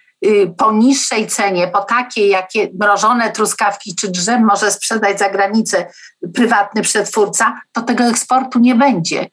po 0.56 0.72
niższej 0.72 1.26
cenie, 1.26 1.68
po 1.68 1.80
takiej, 1.84 2.28
jakie 2.28 2.68
mrożone 2.80 3.30
truskawki 3.30 3.94
czy 3.94 4.08
drzew 4.08 4.40
może 4.40 4.70
sprzedać 4.70 5.18
za 5.18 5.30
granicę 5.30 5.86
prywatny 6.34 6.82
przetwórca, 6.82 7.60
to 7.72 7.82
tego 7.82 8.04
eksportu 8.04 8.58
nie 8.58 8.74
będzie. 8.74 9.26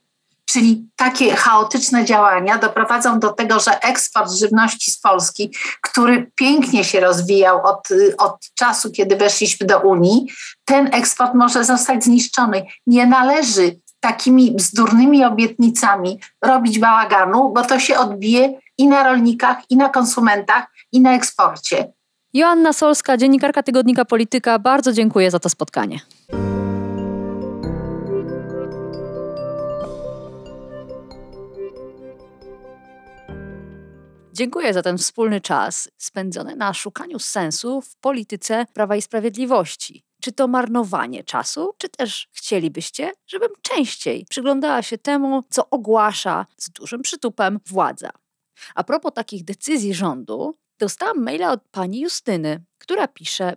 Czyli 0.45 0.85
takie 0.95 1.35
chaotyczne 1.35 2.05
działania 2.05 2.57
doprowadzą 2.57 3.19
do 3.19 3.29
tego, 3.29 3.59
że 3.59 3.79
eksport 3.81 4.31
żywności 4.31 4.91
z 4.91 4.99
Polski, 4.99 5.51
który 5.81 6.31
pięknie 6.35 6.83
się 6.83 6.99
rozwijał 6.99 7.65
od, 7.65 7.87
od 8.17 8.37
czasu, 8.55 8.91
kiedy 8.91 9.15
weszliśmy 9.15 9.67
do 9.67 9.79
Unii, 9.79 10.27
ten 10.65 10.89
eksport 10.93 11.33
może 11.33 11.65
zostać 11.65 12.03
zniszczony. 12.03 12.65
Nie 12.87 13.05
należy 13.05 13.79
takimi 13.99 14.51
bzdurnymi 14.51 15.25
obietnicami 15.25 16.19
robić 16.41 16.79
bałaganu, 16.79 17.51
bo 17.53 17.63
to 17.63 17.79
się 17.79 17.97
odbije 17.97 18.59
i 18.77 18.87
na 18.87 19.03
rolnikach, 19.03 19.57
i 19.69 19.77
na 19.77 19.89
konsumentach, 19.89 20.67
i 20.91 21.01
na 21.01 21.15
eksporcie. 21.15 21.93
Joanna 22.33 22.73
Solska, 22.73 23.17
dziennikarka 23.17 23.63
tygodnika 23.63 24.05
Polityka, 24.05 24.59
bardzo 24.59 24.93
dziękuję 24.93 25.31
za 25.31 25.39
to 25.39 25.49
spotkanie. 25.49 25.99
Dziękuję 34.33 34.73
za 34.73 34.81
ten 34.81 34.97
wspólny 34.97 35.41
czas 35.41 35.89
spędzony 35.97 36.55
na 36.55 36.73
szukaniu 36.73 37.19
sensu 37.19 37.81
w 37.81 37.95
polityce 37.95 38.65
Prawa 38.73 38.95
i 38.95 39.01
Sprawiedliwości. 39.01 40.03
Czy 40.21 40.31
to 40.31 40.47
marnowanie 40.47 41.23
czasu, 41.23 41.73
czy 41.77 41.89
też 41.89 42.29
chcielibyście, 42.33 43.11
żebym 43.27 43.49
częściej 43.61 44.25
przyglądała 44.29 44.81
się 44.81 44.97
temu, 44.97 45.43
co 45.49 45.69
ogłasza 45.69 46.45
z 46.57 46.69
dużym 46.69 47.01
przytupem 47.01 47.59
władza? 47.65 48.09
A 48.75 48.83
propos 48.83 49.13
takich 49.13 49.43
decyzji 49.43 49.93
rządu, 49.93 50.57
dostałam 50.79 51.23
maila 51.23 51.51
od 51.51 51.61
pani 51.71 51.99
Justyny, 51.99 52.63
która 52.77 53.07
pisze: 53.07 53.53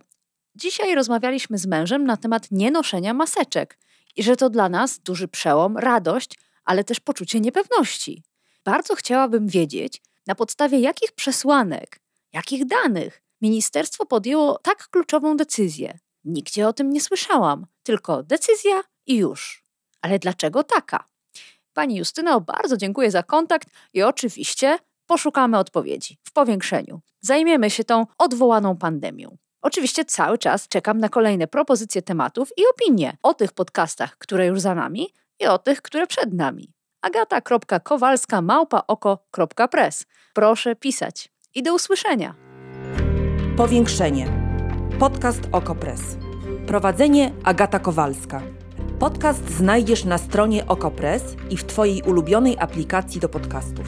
Dzisiaj 0.55 0.95
rozmawialiśmy 0.95 1.57
z 1.57 1.65
mężem 1.65 2.05
na 2.05 2.17
temat 2.17 2.51
nienoszenia 2.51 3.13
maseczek 3.13 3.77
i 4.15 4.23
że 4.23 4.35
to 4.35 4.49
dla 4.49 4.69
nas 4.69 4.99
duży 4.99 5.27
przełom, 5.27 5.77
radość, 5.77 6.39
ale 6.65 6.83
też 6.83 6.99
poczucie 6.99 7.39
niepewności. 7.39 8.23
Bardzo 8.63 8.95
chciałabym 8.95 9.47
wiedzieć, 9.47 10.01
na 10.27 10.35
podstawie 10.35 10.79
jakich 10.79 11.11
przesłanek, 11.11 11.99
jakich 12.33 12.65
danych 12.65 13.21
ministerstwo 13.41 14.05
podjęło 14.05 14.59
tak 14.63 14.87
kluczową 14.87 15.37
decyzję. 15.37 15.99
Nigdzie 16.23 16.67
o 16.67 16.73
tym 16.73 16.93
nie 16.93 17.01
słyszałam, 17.01 17.65
tylko 17.83 18.23
decyzja 18.23 18.81
i 19.05 19.15
już. 19.15 19.65
Ale 20.01 20.19
dlaczego 20.19 20.63
taka? 20.63 21.07
Pani 21.73 21.95
Justyno, 21.95 22.41
bardzo 22.41 22.77
dziękuję 22.77 23.11
za 23.11 23.23
kontakt 23.23 23.67
i 23.93 24.03
oczywiście 24.03 24.79
poszukamy 25.11 25.57
odpowiedzi 25.57 26.17
w 26.23 26.31
powiększeniu. 26.31 27.01
Zajmiemy 27.21 27.69
się 27.69 27.83
tą 27.83 28.05
odwołaną 28.17 28.77
pandemią. 28.77 29.37
Oczywiście 29.61 30.05
cały 30.05 30.37
czas 30.37 30.67
czekam 30.67 30.97
na 30.97 31.09
kolejne 31.09 31.47
propozycje 31.47 32.01
tematów 32.01 32.49
i 32.57 32.61
opinie 32.73 33.17
o 33.23 33.33
tych 33.33 33.53
podcastach, 33.53 34.17
które 34.17 34.45
już 34.45 34.59
za 34.59 34.75
nami 34.75 35.07
i 35.39 35.47
o 35.47 35.57
tych, 35.57 35.81
które 35.81 36.07
przed 36.07 36.33
nami. 36.33 36.73
agata.kowalska 37.01 38.41
małpaoko.press. 38.41 40.05
Proszę 40.33 40.75
pisać. 40.75 41.31
I 41.55 41.63
do 41.63 41.75
usłyszenia. 41.75 42.35
Powiększenie. 43.57 44.27
Podcast 44.99 45.41
Okopres. 45.51 46.01
Prowadzenie 46.67 47.33
Agata 47.43 47.79
Kowalska. 47.79 48.41
Podcast 48.99 49.49
znajdziesz 49.49 50.05
na 50.05 50.17
stronie 50.17 50.67
Okopres 50.67 51.23
i 51.49 51.57
w 51.57 51.63
Twojej 51.63 52.01
ulubionej 52.01 52.57
aplikacji 52.59 53.21
do 53.21 53.29
podcastów. 53.29 53.87